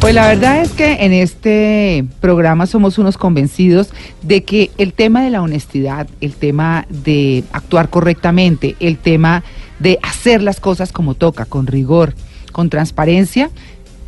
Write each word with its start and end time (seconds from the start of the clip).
Pues 0.00 0.14
la 0.16 0.26
verdad 0.26 0.62
es 0.62 0.70
que 0.72 1.04
en 1.04 1.12
este 1.12 2.04
programa 2.20 2.66
somos 2.66 2.98
unos 2.98 3.16
convencidos 3.16 3.90
de 4.20 4.42
que 4.42 4.72
el 4.76 4.92
tema 4.92 5.22
de 5.22 5.30
la 5.30 5.42
honestidad, 5.42 6.08
el 6.20 6.34
tema 6.34 6.86
de 6.90 7.44
actuar 7.52 7.88
correctamente, 7.88 8.74
el 8.80 8.98
tema 8.98 9.44
de 9.78 10.00
hacer 10.02 10.42
las 10.42 10.58
cosas 10.58 10.90
como 10.92 11.14
toca, 11.14 11.44
con 11.44 11.68
rigor, 11.68 12.14
con 12.50 12.68
transparencia, 12.68 13.50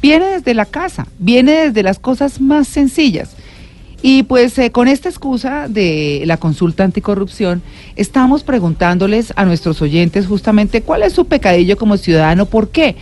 viene 0.03 0.27
desde 0.27 0.53
la 0.55 0.67
casa, 0.67 1.07
viene 1.19 1.53
desde 1.53 1.83
las 1.83 1.99
cosas 2.01 2.41
más 2.41 2.67
sencillas. 2.67 3.31
Y 4.07 4.25
pues 4.25 4.59
eh, 4.59 4.71
con 4.71 4.87
esta 4.87 5.09
excusa 5.09 5.67
de 5.67 6.25
la 6.27 6.37
consulta 6.37 6.85
anticorrupción, 6.85 7.63
estamos 7.97 8.45
preguntándoles 8.45 9.33
a 9.35 9.47
nuestros 9.47 9.81
oyentes 9.81 10.27
justamente 10.27 10.83
cuál 10.83 11.03
es 11.03 11.15
su 11.15 11.25
pecadillo 11.25 11.79
como 11.79 11.97
ciudadano. 11.97 12.45
¿Por 12.45 12.69
qué? 12.69 12.97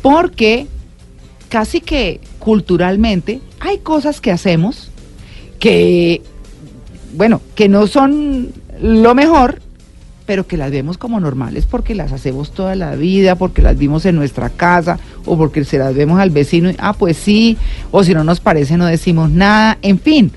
Porque 0.00 0.66
casi 1.50 1.82
que 1.82 2.22
culturalmente 2.38 3.42
hay 3.60 3.80
cosas 3.80 4.22
que 4.22 4.32
hacemos 4.32 4.90
que, 5.58 6.22
bueno, 7.14 7.42
que 7.54 7.68
no 7.68 7.86
son 7.86 8.54
lo 8.80 9.14
mejor, 9.14 9.60
pero 10.24 10.46
que 10.46 10.56
las 10.56 10.70
vemos 10.70 10.96
como 10.96 11.20
normales 11.20 11.66
porque 11.66 11.94
las 11.94 12.12
hacemos 12.12 12.52
toda 12.52 12.74
la 12.76 12.94
vida, 12.96 13.34
porque 13.34 13.60
las 13.60 13.76
vimos 13.76 14.06
en 14.06 14.16
nuestra 14.16 14.48
casa 14.48 14.98
o 15.26 15.36
porque 15.36 15.64
se 15.64 15.76
las 15.76 15.94
vemos 15.94 16.18
al 16.18 16.30
vecino 16.30 16.70
y, 16.70 16.76
ah, 16.78 16.94
pues 16.94 17.18
sí, 17.18 17.58
o 17.90 18.02
si 18.04 18.14
no 18.14 18.24
nos 18.24 18.40
parece 18.40 18.78
no 18.78 18.86
decimos 18.86 19.28
nada, 19.28 19.76
en 19.82 20.00
fin, 20.00 20.32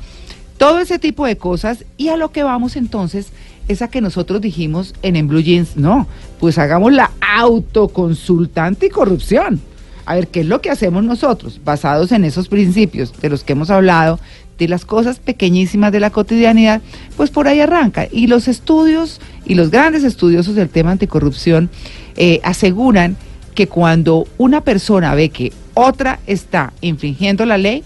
todo 0.60 0.80
ese 0.80 1.00
tipo 1.00 1.26
de 1.26 1.38
cosas 1.38 1.86
y 1.98 2.10
a 2.10 2.18
lo 2.18 2.34
que 2.34 2.44
vamos 2.44 2.76
entonces 2.76 3.32
es 3.70 3.82
a 3.82 3.88
que 3.88 4.02
nosotros 4.02 4.42
dijimos 4.42 4.94
en 5.04 5.16
En 5.16 5.30
Blue 5.30 5.40
Jeans, 5.40 5.78
no, 5.78 6.06
pues 6.40 6.58
hagamos 6.58 6.92
la 6.92 7.12
autoconsulta 7.22 8.66
anticorrupción. 8.66 9.62
A 10.06 10.16
ver, 10.16 10.28
¿qué 10.28 10.42
es 10.42 10.48
lo 10.48 10.60
que 10.60 10.70
hacemos 10.70 11.04
nosotros? 11.04 11.62
Basados 11.64 12.12
en 12.12 12.26
esos 12.26 12.50
principios 12.50 13.14
de 13.22 13.30
los 13.30 13.46
que 13.46 13.54
hemos 13.54 13.70
hablado, 13.70 14.20
de 14.58 14.68
las 14.68 14.84
cosas 14.84 15.20
pequeñísimas 15.20 15.94
de 15.94 16.02
la 16.02 16.10
cotidianidad, 16.10 16.82
pues 17.16 17.30
por 17.30 17.48
ahí 17.48 17.62
arranca. 17.62 18.10
Y 18.12 18.28
los 18.28 18.50
estudios 18.50 19.22
y 19.46 19.56
los 19.56 19.72
grandes 19.72 20.04
estudiosos 20.04 20.56
del 20.56 20.68
tema 20.68 20.92
anticorrupción 20.92 21.70
eh, 22.18 22.42
aseguran 22.44 23.16
que 23.56 23.68
cuando 23.68 24.28
una 24.38 24.62
persona 24.62 25.16
ve 25.16 25.30
que 25.30 25.54
otra 25.73 26.20
está 26.28 26.73
infringiendo 26.82 27.46
la 27.46 27.58
ley, 27.58 27.86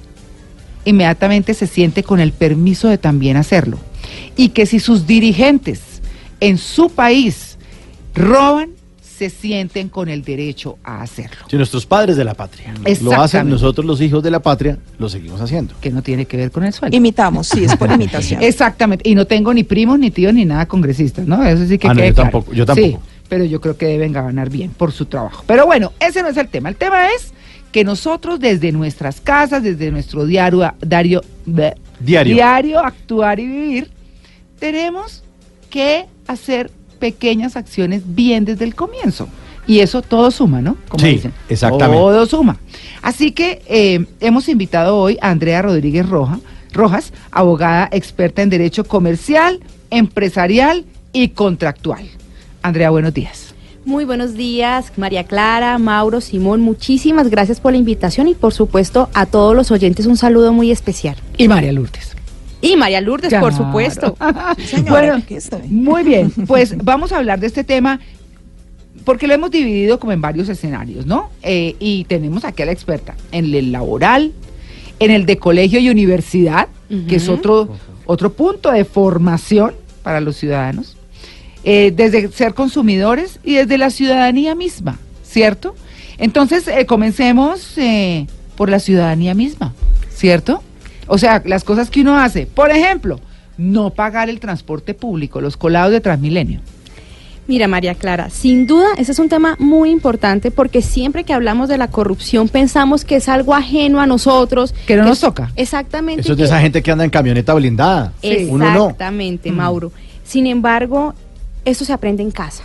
inmediatamente 0.85 1.53
se 1.53 1.67
siente 1.67 2.03
con 2.03 2.19
el 2.19 2.31
permiso 2.31 2.87
de 2.87 2.97
también 2.97 3.37
hacerlo. 3.37 3.79
Y 4.35 4.49
que 4.49 4.65
si 4.65 4.79
sus 4.79 5.07
dirigentes 5.07 5.81
en 6.39 6.57
su 6.57 6.89
país 6.89 7.57
roban, 8.13 8.69
se 9.01 9.29
sienten 9.29 9.89
con 9.89 10.09
el 10.09 10.23
derecho 10.23 10.77
a 10.83 11.01
hacerlo. 11.01 11.45
Si 11.47 11.55
nuestros 11.55 11.85
padres 11.85 12.17
de 12.17 12.25
la 12.25 12.33
patria 12.33 12.73
lo 13.01 13.21
hacen, 13.21 13.47
nosotros 13.47 13.85
los 13.85 14.01
hijos 14.01 14.23
de 14.23 14.31
la 14.31 14.41
patria 14.41 14.79
lo 14.97 15.07
seguimos 15.07 15.39
haciendo. 15.39 15.75
Que 15.79 15.91
no 15.91 16.01
tiene 16.01 16.25
que 16.25 16.35
ver 16.35 16.51
con 16.51 16.63
el 16.63 16.73
sueldo. 16.73 16.97
Imitamos, 16.97 17.47
sí, 17.47 17.63
es 17.63 17.75
por 17.77 17.91
imitación. 17.93 18.41
Exactamente. 18.41 19.07
Y 19.07 19.15
no 19.15 19.25
tengo 19.25 19.53
ni 19.53 19.63
primos, 19.63 19.99
ni 19.99 20.09
tíos, 20.11 20.33
ni 20.33 20.45
nada 20.45 20.65
congresistas, 20.65 21.27
¿no? 21.27 21.43
Eso 21.45 21.65
sí 21.67 21.77
que 21.77 21.87
Ah, 21.87 21.93
no, 21.93 22.03
yo 22.03 22.13
claro. 22.13 22.31
tampoco, 22.31 22.53
yo 22.53 22.65
tampoco. 22.65 22.87
Sí, 22.87 22.97
pero 23.29 23.45
yo 23.45 23.61
creo 23.61 23.77
que 23.77 23.85
deben 23.85 24.11
ganar 24.13 24.49
bien 24.49 24.71
por 24.71 24.91
su 24.91 25.05
trabajo. 25.05 25.43
Pero 25.47 25.65
bueno, 25.67 25.93
ese 25.99 26.21
no 26.23 26.29
es 26.29 26.37
el 26.37 26.49
tema. 26.49 26.69
El 26.69 26.75
tema 26.75 27.07
es 27.09 27.33
que 27.73 27.83
nosotros 27.83 28.39
desde 28.39 28.71
nuestras 28.71 29.19
casas, 29.19 29.63
desde 29.63 29.91
nuestro 29.91 30.25
diario, 30.25 30.73
diario, 30.81 31.21
diario 31.99 32.79
actuar 32.79 33.39
y 33.41 33.47
vivir, 33.47 33.91
tenemos 34.59 35.23
que 35.69 36.05
hacer 36.27 36.71
pequeñas 36.99 37.57
acciones 37.57 38.03
bien 38.05 38.45
desde 38.45 38.63
el 38.63 38.75
comienzo. 38.75 39.27
Y 39.65 39.79
eso 39.79 40.01
todo 40.01 40.29
suma, 40.29 40.61
¿no? 40.61 40.77
Como 40.87 41.03
Sí, 41.03 41.11
dicen. 41.11 41.33
exactamente. 41.49 41.97
Todo 41.97 42.25
suma. 42.25 42.57
Así 43.01 43.31
que 43.31 43.61
eh, 43.67 44.05
hemos 44.19 44.47
invitado 44.49 44.97
hoy 44.97 45.17
a 45.21 45.31
Andrea 45.31 45.61
Rodríguez 45.61 46.07
Roja, 46.07 46.39
Rojas, 46.73 47.11
abogada 47.31 47.89
experta 47.91 48.41
en 48.41 48.49
Derecho 48.49 48.83
Comercial, 48.83 49.59
Empresarial 49.89 50.85
y 51.11 51.29
Contractual. 51.29 52.05
Andrea, 52.61 52.89
buenos 52.89 53.13
días. 53.13 53.42
Muy 53.85 54.05
buenos 54.05 54.35
días, 54.35 54.93
María 54.95 55.25
Clara, 55.25 55.77
Mauro, 55.77 56.21
Simón, 56.21 56.61
muchísimas 56.61 57.29
gracias 57.29 57.59
por 57.59 57.73
la 57.73 57.77
invitación 57.77 58.29
y 58.29 58.33
por 58.33 58.53
supuesto 58.53 59.09
a 59.13 59.25
todos 59.25 59.53
los 59.53 59.71
oyentes 59.71 60.05
un 60.05 60.15
saludo 60.15 60.53
muy 60.53 60.71
especial. 60.71 61.17
Y 61.37 61.49
María 61.49 61.73
Lourdes. 61.73 62.15
Y 62.61 62.77
María 62.77 63.01
Lourdes, 63.01 63.33
por 63.33 63.53
supuesto. 63.53 64.15
señora, 64.65 64.89
bueno, 64.89 65.15
aquí 65.15 65.35
estoy. 65.35 65.63
muy 65.67 66.03
bien. 66.03 66.31
Pues 66.47 66.77
vamos 66.77 67.11
a 67.11 67.17
hablar 67.17 67.41
de 67.41 67.47
este 67.47 67.65
tema 67.65 67.99
porque 69.03 69.27
lo 69.27 69.33
hemos 69.33 69.51
dividido 69.51 69.99
como 69.99 70.13
en 70.13 70.21
varios 70.21 70.47
escenarios, 70.47 71.05
¿no? 71.05 71.29
Eh, 71.41 71.75
y 71.77 72.05
tenemos 72.05 72.45
aquí 72.45 72.61
a 72.61 72.67
la 72.67 72.71
experta 72.71 73.15
en 73.33 73.53
el 73.53 73.73
laboral, 73.73 74.31
en 74.99 75.11
el 75.11 75.25
de 75.25 75.37
colegio 75.37 75.81
y 75.81 75.89
universidad, 75.89 76.69
que 77.09 77.17
es 77.17 77.27
otro, 77.27 77.69
otro 78.05 78.31
punto 78.31 78.71
de 78.71 78.85
formación 78.85 79.73
para 80.03 80.21
los 80.21 80.37
ciudadanos, 80.37 80.95
eh, 81.63 81.91
desde 81.95 82.29
ser 82.31 82.53
consumidores 82.53 83.39
y 83.43 83.55
desde 83.55 83.77
la 83.77 83.89
ciudadanía 83.89 84.55
misma, 84.55 84.97
¿cierto? 85.23 85.75
Entonces, 86.17 86.67
eh, 86.67 86.85
comencemos 86.85 87.77
eh, 87.77 88.27
por 88.55 88.69
la 88.69 88.79
ciudadanía 88.79 89.33
misma, 89.33 89.73
¿cierto? 90.13 90.61
O 91.07 91.17
sea, 91.17 91.41
las 91.45 91.63
cosas 91.63 91.89
que 91.89 92.01
uno 92.01 92.17
hace. 92.19 92.45
Por 92.45 92.71
ejemplo, 92.71 93.19
no 93.57 93.89
pagar 93.91 94.29
el 94.29 94.39
transporte 94.39 94.93
público, 94.93 95.41
los 95.41 95.57
colados 95.57 95.91
de 95.91 96.01
Transmilenio. 96.01 96.59
Mira, 97.45 97.67
María 97.67 97.93
Clara, 97.95 98.29
sin 98.29 98.67
duda 98.67 98.87
ese 98.97 99.11
es 99.11 99.19
un 99.19 99.27
tema 99.27 99.57
muy 99.59 99.89
importante 99.89 100.49
porque 100.49 100.81
siempre 100.81 101.25
que 101.25 101.33
hablamos 101.33 101.67
de 101.67 101.77
la 101.77 101.89
corrupción 101.89 102.47
pensamos 102.47 103.03
que 103.03 103.17
es 103.17 103.27
algo 103.27 103.53
ajeno 103.53 103.99
a 103.99 104.07
nosotros. 104.07 104.73
Que 104.87 104.95
no 104.95 105.03
nos 105.03 105.17
es- 105.17 105.21
toca. 105.21 105.51
Exactamente. 105.57 106.21
Eso 106.21 106.31
es 106.31 106.37
de 106.37 106.43
que- 106.43 106.45
esa 106.45 106.61
gente 106.61 106.81
que 106.81 106.91
anda 106.91 107.03
en 107.03 107.09
camioneta 107.09 107.53
blindada. 107.53 108.13
Sí. 108.21 108.47
Uno 108.49 108.71
no. 108.71 108.83
Exactamente. 108.85 109.51
Mauro. 109.51 109.91
Sin 110.23 110.47
embargo, 110.47 111.15
esto 111.65 111.85
se 111.85 111.93
aprende 111.93 112.23
en 112.23 112.31
casa. 112.31 112.63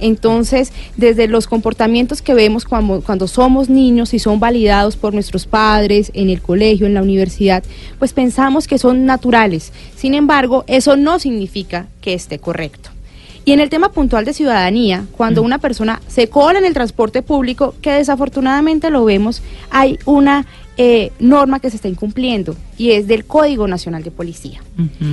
Entonces, 0.00 0.72
desde 0.96 1.28
los 1.28 1.46
comportamientos 1.46 2.22
que 2.22 2.34
vemos 2.34 2.64
cuando, 2.64 3.00
cuando 3.02 3.28
somos 3.28 3.68
niños 3.68 4.12
y 4.12 4.18
son 4.18 4.40
validados 4.40 4.96
por 4.96 5.14
nuestros 5.14 5.46
padres 5.46 6.10
en 6.14 6.28
el 6.28 6.42
colegio, 6.42 6.86
en 6.86 6.94
la 6.94 7.02
universidad, 7.02 7.62
pues 7.98 8.12
pensamos 8.12 8.66
que 8.66 8.78
son 8.78 9.06
naturales. 9.06 9.72
Sin 9.94 10.14
embargo, 10.14 10.64
eso 10.66 10.96
no 10.96 11.20
significa 11.20 11.86
que 12.00 12.14
esté 12.14 12.40
correcto. 12.40 12.90
Y 13.46 13.52
en 13.52 13.60
el 13.60 13.68
tema 13.68 13.90
puntual 13.90 14.24
de 14.24 14.32
ciudadanía, 14.32 15.04
cuando 15.12 15.42
una 15.42 15.58
persona 15.58 16.00
se 16.08 16.28
cola 16.28 16.58
en 16.58 16.64
el 16.64 16.72
transporte 16.72 17.22
público, 17.22 17.74
que 17.82 17.92
desafortunadamente 17.92 18.88
lo 18.88 19.04
vemos, 19.04 19.42
hay 19.70 19.98
una 20.06 20.46
eh, 20.78 21.12
norma 21.20 21.60
que 21.60 21.68
se 21.68 21.76
está 21.76 21.88
incumpliendo 21.88 22.56
y 22.78 22.92
es 22.92 23.06
del 23.06 23.26
Código 23.26 23.68
Nacional 23.68 24.02
de 24.02 24.10
Policía. 24.10 24.62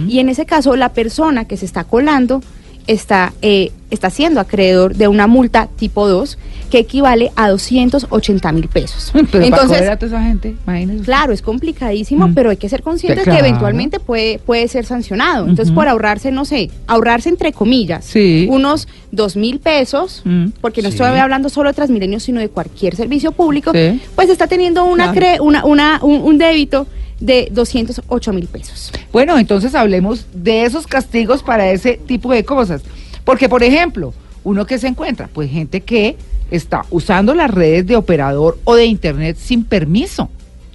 Y 0.08 0.20
en 0.20 0.30
ese 0.30 0.46
caso, 0.46 0.76
la 0.78 0.94
persona 0.94 1.46
que 1.46 1.58
se 1.58 1.66
está 1.66 1.84
colando 1.84 2.42
está, 2.88 3.34
eh, 3.42 3.72
está 3.90 4.10
siendo 4.10 4.40
acreedor 4.40 4.96
de 4.96 5.08
una 5.08 5.28
multa 5.28 5.68
tipo 5.76 6.08
2 6.08 6.38
que 6.70 6.80
equivale 6.80 7.32
a 7.36 7.50
280 7.50 8.52
mil 8.54 8.70
pesos. 8.70 9.10
Pero 9.14 9.28
para 9.28 9.46
Entonces, 9.46 9.68
coger 9.78 9.90
a 9.92 9.98
toda 10.00 10.18
esa 10.18 10.24
gente, 10.28 10.56
imagínese. 10.66 11.04
Claro, 11.04 11.34
es 11.34 11.42
complicadísimo, 11.42 12.30
Mm. 12.30 12.34
pero 12.34 12.50
hay 12.50 12.58
que 12.58 12.70
ser 12.70 12.82
conscientes 12.82 13.24
Claro. 13.26 13.42
que 13.42 13.48
eventualmente 13.48 14.00
puede, 14.00 14.40
puede 14.40 14.68
ser 14.70 14.86
sancionado. 14.86 15.48
Entonces, 15.48 15.74
por 15.76 15.88
ahorrarse, 15.90 16.32
no 16.32 16.46
sé, 16.46 16.72
ahorrarse 16.88 17.28
entre 17.28 17.52
comillas, 17.52 18.06
Sí. 18.06 18.48
unos 18.50 18.88
dos 19.12 19.36
mil 19.36 19.60
pesos, 19.60 20.22
Mm. 20.24 20.48
porque 20.62 20.82
no 20.82 20.88
Sí. 20.90 20.96
estoy 20.96 21.20
hablando 21.20 21.50
solo 21.50 21.70
de 21.70 21.74
Transmilenio, 21.74 22.22
sino 22.22 22.40
de 22.40 22.48
cualquier 22.48 22.96
servicio 22.96 23.34
público, 23.34 23.72
Sí. 23.74 24.00
pues 24.16 24.30
está 24.30 24.48
teniendo 24.48 24.86
una, 24.86 25.12
Claro. 25.12 25.20
cre- 25.20 25.40
una, 25.46 25.66
una- 25.66 26.00
un, 26.02 26.22
un 26.22 26.38
débito 26.38 26.88
de 27.22 27.48
208 27.52 28.34
mil 28.34 28.48
pesos. 28.48 28.92
Bueno, 29.14 29.38
entonces 29.38 29.74
hablemos 29.76 30.26
de 30.34 30.66
esos 30.66 30.88
castigos 30.88 31.42
para 31.44 31.72
ese 31.72 31.98
tipo 31.98 32.34
de 32.34 32.44
cosas. 32.44 32.82
Porque, 33.24 33.48
por 33.48 33.64
ejemplo, 33.64 34.14
uno 34.44 34.66
que 34.66 34.80
se 34.80 34.88
encuentra, 34.88 35.30
pues 35.32 35.50
gente 35.50 35.82
que 35.82 36.18
está 36.50 36.86
usando 36.90 37.34
las 37.34 37.50
redes 37.50 37.88
de 37.88 37.96
operador 37.96 38.60
o 38.66 38.76
de 38.76 38.86
internet 38.86 39.38
sin 39.40 39.64
permiso, 39.64 40.30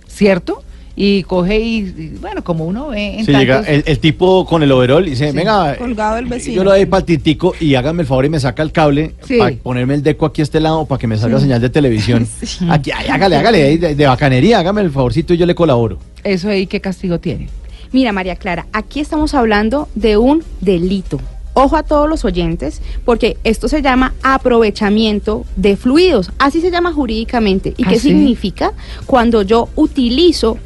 ¿cierto? 0.06 0.62
Y 0.98 1.22
coge 1.24 1.60
y, 1.60 1.76
y, 1.80 2.16
bueno, 2.20 2.42
como 2.42 2.64
uno 2.64 2.88
ve 2.88 3.18
en 3.18 3.26
Sí, 3.26 3.32
llega 3.32 3.56
tantos- 3.62 3.68
el, 3.74 3.84
el 3.86 3.98
tipo 3.98 4.46
con 4.46 4.62
el 4.62 4.72
overall 4.72 5.06
y 5.06 5.10
dice, 5.10 5.30
Sí. 5.30 5.36
venga, 5.36 5.76
Colgado 5.76 6.16
del 6.16 6.24
vecino. 6.24 6.56
yo 6.56 6.64
lo 6.64 6.70
doy 6.70 6.86
para 6.86 7.00
el 7.00 7.04
tintico 7.04 7.52
y 7.60 7.74
hágame 7.74 8.00
el 8.02 8.08
favor 8.08 8.24
y 8.24 8.30
me 8.30 8.40
saca 8.40 8.62
el 8.62 8.72
cable 8.72 9.12
Sí. 9.26 9.36
para 9.38 9.54
ponerme 9.56 9.94
el 9.94 10.02
deco 10.02 10.24
aquí 10.26 10.40
a 10.40 10.44
este 10.44 10.58
lado 10.58 10.86
para 10.86 10.98
que 10.98 11.06
me 11.06 11.18
salga 11.18 11.38
señal 11.38 11.60
de 11.60 11.68
televisión. 11.68 12.26
Aquí, 12.70 12.90
ay, 12.92 13.08
hágale, 13.08 13.36
hágale, 13.36 13.76
de, 13.78 13.94
de 13.94 14.06
bacanería, 14.06 14.58
hágame 14.60 14.80
el 14.80 14.90
favorcito 14.90 15.34
y 15.34 15.36
yo 15.36 15.44
le 15.46 15.54
colaboro. 15.54 15.98
eso 16.24 16.48
ahí 16.48 16.66
qué 16.66 16.80
castigo 16.80 17.20
tiene. 17.20 17.48
Mira, 17.92 18.12
María 18.12 18.36
Clara, 18.36 18.66
aquí 18.72 19.00
estamos 19.00 19.34
hablando 19.34 19.88
de 19.94 20.16
un 20.16 20.42
delito. 20.60 21.20
Ojo 21.58 21.76
a 21.76 21.82
todos 21.84 22.08
los 22.08 22.24
oyentes, 22.24 22.82
porque 23.04 23.38
esto 23.44 23.68
se 23.68 23.80
llama 23.80 24.12
aprovechamiento 24.22 25.44
de 25.56 25.76
fluidos. 25.76 26.30
Así 26.38 26.60
se 26.60 26.70
llama 26.70 26.92
jurídicamente. 26.92 27.74
¿Y 27.76 27.84
¿Ah, 27.84 27.88
qué 27.90 27.98
sí? 27.98 28.08
significa? 28.08 28.72
Cuando 29.06 29.42
yo 29.42 29.68
utilizo 29.76 30.58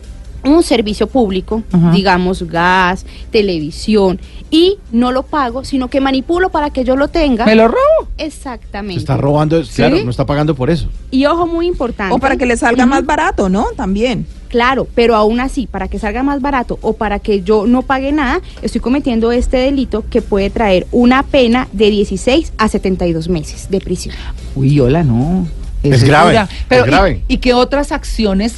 un 0.44 0.62
servicio 0.62 1.06
público, 1.06 1.62
digamos 1.92 2.42
gas, 2.44 3.04
televisión, 3.31 4.20
y 4.50 4.78
no 4.92 5.12
lo 5.12 5.22
pago, 5.22 5.64
sino 5.64 5.88
que 5.88 6.00
manipulo 6.00 6.50
para 6.50 6.70
que 6.70 6.84
yo 6.84 6.96
lo 6.96 7.08
tenga. 7.08 7.46
¿Me 7.46 7.54
lo 7.54 7.69
robo? 7.69 8.08
Se 8.16 8.25
Exactamente. 8.26 8.98
está 9.00 9.16
robando, 9.16 9.62
claro, 9.75 9.96
no 10.04 10.10
está 10.10 10.26
pagando 10.26 10.54
por 10.54 10.70
eso. 10.70 10.88
Y 11.10 11.26
ojo 11.26 11.46
muy 11.46 11.66
importante. 11.66 12.14
O 12.14 12.19
para 12.19 12.37
que 12.37 12.46
le 12.46 12.56
salga 12.56 12.87
más 12.87 13.04
barato, 13.04 13.48
¿no? 13.48 13.66
También. 13.76 14.26
Claro, 14.48 14.88
pero 14.96 15.14
aún 15.14 15.38
así, 15.38 15.69
para 15.69 15.87
que 15.87 16.00
salga 16.00 16.25
más 16.25 16.40
barato 16.40 16.78
o 16.82 16.94
para 16.94 17.20
que 17.20 17.42
yo 17.42 17.66
no 17.69 17.82
pague 17.82 18.10
nada, 18.10 18.40
estoy 18.62 18.81
cometiendo 18.81 19.31
este 19.31 19.58
delito 19.58 20.04
que 20.10 20.22
puede 20.22 20.50
traer 20.50 20.88
una 20.90 21.22
pena 21.22 21.69
de 21.72 21.90
16 21.90 22.52
a 22.58 22.69
72 22.69 23.28
meses 23.28 23.70
de 23.70 23.81
prisión. 23.81 24.16
Uy, 24.56 24.81
hola, 24.81 25.04
no. 25.04 25.46
Es 25.84 26.02
grave, 26.02 26.37
es 26.37 26.48
Pero, 26.69 26.84
¿y- 26.84 26.88
grave. 26.88 27.25
¿y, 27.28 27.38
qué 27.38 27.54
otras 27.54 27.92
acciones 27.92 28.56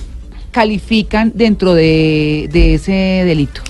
califican 0.52 1.32
dentro 1.34 1.74
de, 1.74 2.48
de 2.52 2.74
ese 2.74 2.92
delito? 2.92 3.60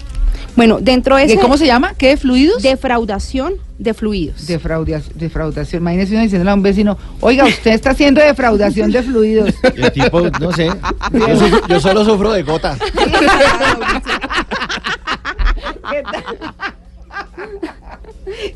Bueno, 0.55 0.79
dentro 0.83 1.17
de 1.17 1.25
¿Qué- 1.27 1.33
ese 1.33 1.41
¿Cómo 1.41 1.57
se 1.57 1.65
llama? 1.67 1.95
¿Qué? 1.97 2.19
¿Fluidos? 2.19 2.63
defraudación 2.63 3.55
de 3.79 3.95
fluidos. 3.95 4.47
Defraudia- 4.47 5.01
defraudación. 5.15 5.81
Imagínese 5.83 6.13
uno 6.13 6.23
diciéndole 6.25 6.51
a 6.51 6.55
un 6.55 6.63
vecino, 6.63 6.99
oiga, 7.21 7.47
usted 7.47 7.71
está 7.73 7.91
haciendo 7.91 8.21
defraudación 8.21 8.91
de 8.93 9.03
fluidos. 9.03 9.55
Y 9.75 9.81
el 9.83 9.93
tipo, 9.93 10.21
no 10.21 10.53
sé, 10.53 10.69
yo, 11.69 11.81
solo 11.81 12.05
sufro 12.05 12.33
de 12.33 12.43
gota. 12.43 12.77
¿Qué 15.91 16.03
tal? 16.03 16.37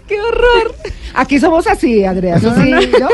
¡Qué 0.07 0.21
horror! 0.21 0.75
Aquí 1.15 1.39
somos 1.41 1.67
así, 1.67 2.05
Andrea. 2.05 2.37
eso 2.37 2.55
sí, 2.55 2.71
¿no? 2.71 3.09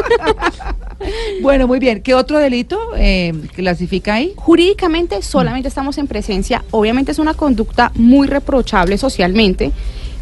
Bueno, 1.43 1.67
muy 1.67 1.79
bien. 1.79 2.03
¿Qué 2.03 2.15
otro 2.15 2.39
delito 2.39 2.79
eh, 2.97 3.33
clasifica 3.55 4.15
ahí? 4.15 4.33
Jurídicamente 4.37 5.23
solamente 5.23 5.69
estamos 5.69 5.99
en 5.99 6.07
presencia, 6.07 6.65
obviamente 6.71 7.13
es 7.13 7.19
una 7.19 7.35
conducta 7.35 7.93
muy 7.95 8.27
reprochable 8.27 8.99
socialmente, 8.99 9.73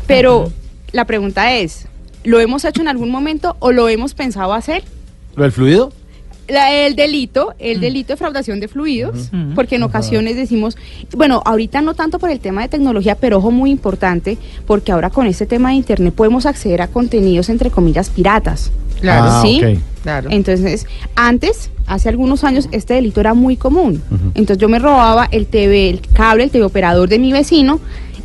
pero 0.07 0.53
la 0.93 1.05
pregunta 1.05 1.55
es, 1.57 1.87
¿lo 2.25 2.41
hemos 2.41 2.65
hecho 2.65 2.81
en 2.83 2.89
algún 2.89 3.11
momento 3.11 3.57
o 3.61 3.73
lo 3.73 3.89
hemos 3.89 4.15
pensado 4.15 4.53
hacer? 4.53 4.83
¿Lo 5.37 5.45
del 5.45 5.53
fluido? 5.53 5.93
La- 6.49 6.73
el 6.75 6.97
delito, 6.97 7.55
el 7.61 7.81
delito 7.81 8.13
de 8.13 8.17
fraudación 8.17 8.59
de 8.59 8.67
fluidos, 8.67 9.29
Ujú. 9.33 9.55
porque 9.55 9.77
en 9.77 9.85
ocasiones 9.85 10.35
decimos, 10.35 10.77
bueno, 11.17 11.43
ahorita 11.45 11.81
no 11.81 11.95
tanto 11.95 12.19
por 12.19 12.29
el 12.29 12.41
tema 12.41 12.63
de 12.63 12.69
tecnología, 12.69 13.15
pero 13.15 13.39
ojo 13.39 13.53
muy 13.53 13.71
importante, 13.71 14.37
porque 14.67 14.91
ahora 14.91 15.11
con 15.11 15.29
este 15.29 15.47
tema 15.47 15.69
de 15.69 15.77
internet 15.77 16.13
podemos 16.13 16.47
acceder 16.47 16.83
a 16.83 16.89
contenidos 16.89 17.51
entre 17.51 17.71
comillas 17.71 18.11
piratas. 18.11 18.73
Claro. 19.01 19.27
Ah, 19.31 19.43
¿sí? 19.43 19.61
ok. 19.63 19.79
Claro. 20.03 20.31
Entonces, 20.33 20.87
antes, 21.15 21.71
hace 21.87 22.09
algunos 22.09 22.43
años, 22.45 22.69
este 22.73 22.95
delito 22.95 23.21
era 23.21 23.35
muy 23.35 23.57
común. 23.57 24.03
Entonces 24.35 24.59
yo 24.59 24.69
me 24.69 24.79
robaba 24.79 25.29
el 25.31 25.47
TV, 25.47 25.91
el 25.91 26.01
cable, 26.01 26.45
el 26.45 26.51
TV 26.51 26.65
operador 26.65 27.09
de 27.09 27.19
mi 27.19 27.33
vecino, 27.33 27.81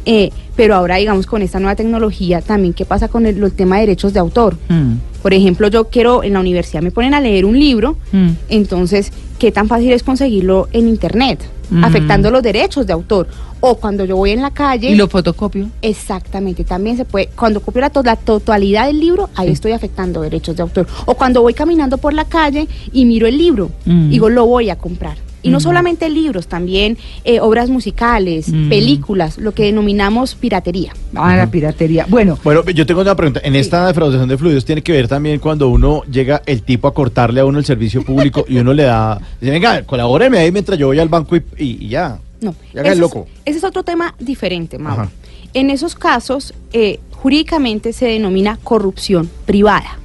eh, 0.05 0.31
pero 0.55 0.75
ahora, 0.75 0.95
digamos, 0.95 1.25
con 1.25 1.41
esta 1.41 1.59
nueva 1.59 1.75
tecnología, 1.75 2.41
también, 2.41 2.73
¿qué 2.73 2.85
pasa 2.85 3.07
con 3.07 3.25
el, 3.25 3.41
el 3.43 3.51
tema 3.51 3.75
de 3.75 3.81
derechos 3.81 4.13
de 4.13 4.19
autor? 4.19 4.55
Mm, 4.69 4.93
Por 5.21 5.33
ejemplo, 5.33 5.67
yo 5.67 5.85
quiero, 5.89 6.23
en 6.23 6.33
la 6.33 6.39
universidad 6.39 6.81
me 6.81 6.91
ponen 6.91 7.13
a 7.13 7.19
leer 7.21 7.45
un 7.45 7.57
libro, 7.59 7.97
mm. 8.11 8.29
entonces, 8.49 9.11
¿qué 9.39 9.51
tan 9.51 9.67
fácil 9.67 9.91
es 9.91 10.03
conseguirlo 10.03 10.67
en 10.71 10.87
Internet? 10.87 11.39
Mm. 11.69 11.83
Afectando 11.83 12.29
los 12.31 12.43
derechos 12.43 12.85
de 12.85 12.93
autor. 12.93 13.27
O 13.59 13.77
cuando 13.77 14.05
yo 14.05 14.15
voy 14.17 14.29
en 14.29 14.41
la 14.43 14.51
calle... 14.51 14.91
¿Y 14.91 14.95
lo 14.95 15.07
fotocopio? 15.07 15.69
Exactamente, 15.81 16.63
también 16.63 16.97
se 16.97 17.05
puede, 17.05 17.29
cuando 17.35 17.59
copio 17.61 17.81
la, 17.81 17.89
to- 17.89 18.03
la 18.03 18.15
totalidad 18.15 18.85
del 18.85 18.99
libro, 18.99 19.29
ahí 19.33 19.49
estoy 19.49 19.71
afectando 19.71 20.21
derechos 20.21 20.55
de 20.55 20.61
autor. 20.61 20.85
O 21.05 21.15
cuando 21.15 21.41
voy 21.41 21.55
caminando 21.55 21.97
por 21.97 22.13
la 22.13 22.25
calle 22.25 22.67
y 22.93 23.05
miro 23.05 23.25
el 23.25 23.37
libro, 23.37 23.71
digo, 23.85 24.29
lo 24.29 24.45
voy 24.45 24.69
a 24.69 24.75
comprar. 24.75 25.17
Y 25.45 25.51
no 25.51 25.59
solamente 25.59 26.09
libros, 26.09 26.47
también 26.47 26.97
eh, 27.23 27.39
obras 27.39 27.69
musicales, 27.69 28.49
Mm. 28.49 28.69
películas, 28.69 29.37
lo 29.37 29.53
que 29.53 29.63
denominamos 29.63 30.35
piratería. 30.35 30.91
Ah, 31.15 31.35
la 31.35 31.47
piratería. 31.49 32.05
Bueno, 32.09 32.37
Bueno, 32.43 32.63
yo 32.65 32.85
tengo 32.85 33.01
una 33.01 33.15
pregunta. 33.15 33.41
En 33.43 33.55
esta 33.55 33.85
defraudación 33.87 34.27
de 34.27 34.37
fluidos 34.37 34.65
tiene 34.65 34.81
que 34.81 34.91
ver 34.91 35.07
también 35.07 35.39
cuando 35.39 35.69
uno 35.69 36.03
llega 36.11 36.41
el 36.45 36.63
tipo 36.63 36.87
a 36.87 36.93
cortarle 36.93 37.39
a 37.41 37.45
uno 37.45 37.59
el 37.59 37.65
servicio 37.65 38.03
público 38.03 38.45
y 38.47 38.57
uno 38.57 38.73
le 38.73 38.83
da, 38.83 39.19
dice, 39.39 39.51
venga, 39.51 39.83
colabóreme 39.83 40.37
ahí 40.39 40.51
mientras 40.51 40.77
yo 40.79 40.87
voy 40.87 40.99
al 40.99 41.09
banco 41.09 41.35
y, 41.57 41.87
ya. 41.87 42.19
No, 42.41 42.55
Ya 42.73 42.81
haga 42.81 42.89
el 42.89 42.93
ese, 42.93 43.01
loco. 43.01 43.27
Es, 43.45 43.51
ese 43.51 43.57
es 43.59 43.63
otro 43.63 43.83
tema 43.83 44.13
diferente, 44.19 44.77
Mauro. 44.77 45.03
Ajá. 45.03 45.11
En 45.53 45.69
esos 45.69 45.95
casos, 45.95 46.53
eh, 46.73 46.99
jurídicamente 47.11 47.93
se 47.93 48.07
denomina 48.07 48.57
corrupción 48.63 49.29
privada. 49.45 49.97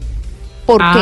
¿Por 0.67 0.81
qué? 0.81 1.01